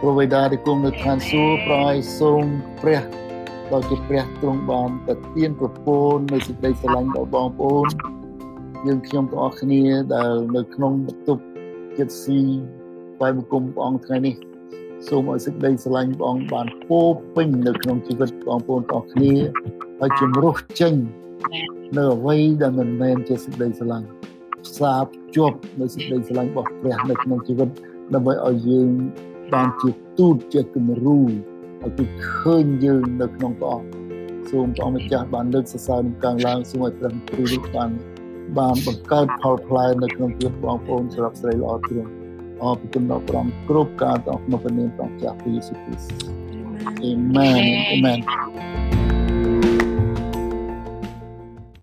[0.00, 2.44] ព្រះវេដាដែលគង់នៅឋានសួគ៌ប្រឲ្យសូម
[2.82, 3.02] ព្រះ
[3.72, 7.86] ដល់ជាព្រះទ្រង់បានប្រទានប្រពន្ធនៅសេចក្តីស្រឡាញ់ដល់បងប្អូន
[8.86, 9.82] យើងខ្ញុំទាំងអស់គ្នា
[10.14, 11.42] ដែលនៅក្នុងបន្ទប់
[11.98, 12.40] ចិត្តស៊ី
[13.20, 14.34] បែបបង្គំព្រះអង្គថ្ងៃនេះ
[15.08, 17.00] សូមឲ្យសេចក្តីស្រឡាញ់ព្រះអង្គបានពោ
[17.36, 19.34] ពេញនៅក្នុងជីវិតបងប្អូនទាំងអស់គ្នា
[20.00, 20.94] ហើយជំរុះចេញ
[21.96, 24.08] នៅអ្វីដែលមិនមែនជាសេចក្តីស្រឡាញ់
[24.66, 27.68] ផ្សារភ្ជាប់នៅសេចក្តីស្រឡាញ់របស់ព្រះនៅក្នុងជីវិត
[28.14, 28.90] ដើម្បីឲ្យយើង
[29.54, 32.04] បានជាទូតជាគំរូឲ្យគេ
[32.34, 33.90] ឃើញយើងនៅក្នុងព្រះអង្គ
[34.50, 37.44] សូមព្រះអង្គម្ចាស់បានលើកសរសើរនឹងកាងឡើងសូមឲ្យព្រះគ្រូ
[37.76, 37.90] បាន
[38.58, 42.10] បានបង្កើតផលផ្លែនៅក្នុងជីវិតបងប្អូនសម្រាប់ស្រីល្អទ្រង់
[42.62, 46.12] អរគុណដល់ព្រះអង្គគ្រប់ការទាំងក្នុងព្រះនាមព្រះចាស់ព្រះយេស៊ូវគ្រីស្ទ
[47.08, 48.20] Amen Amen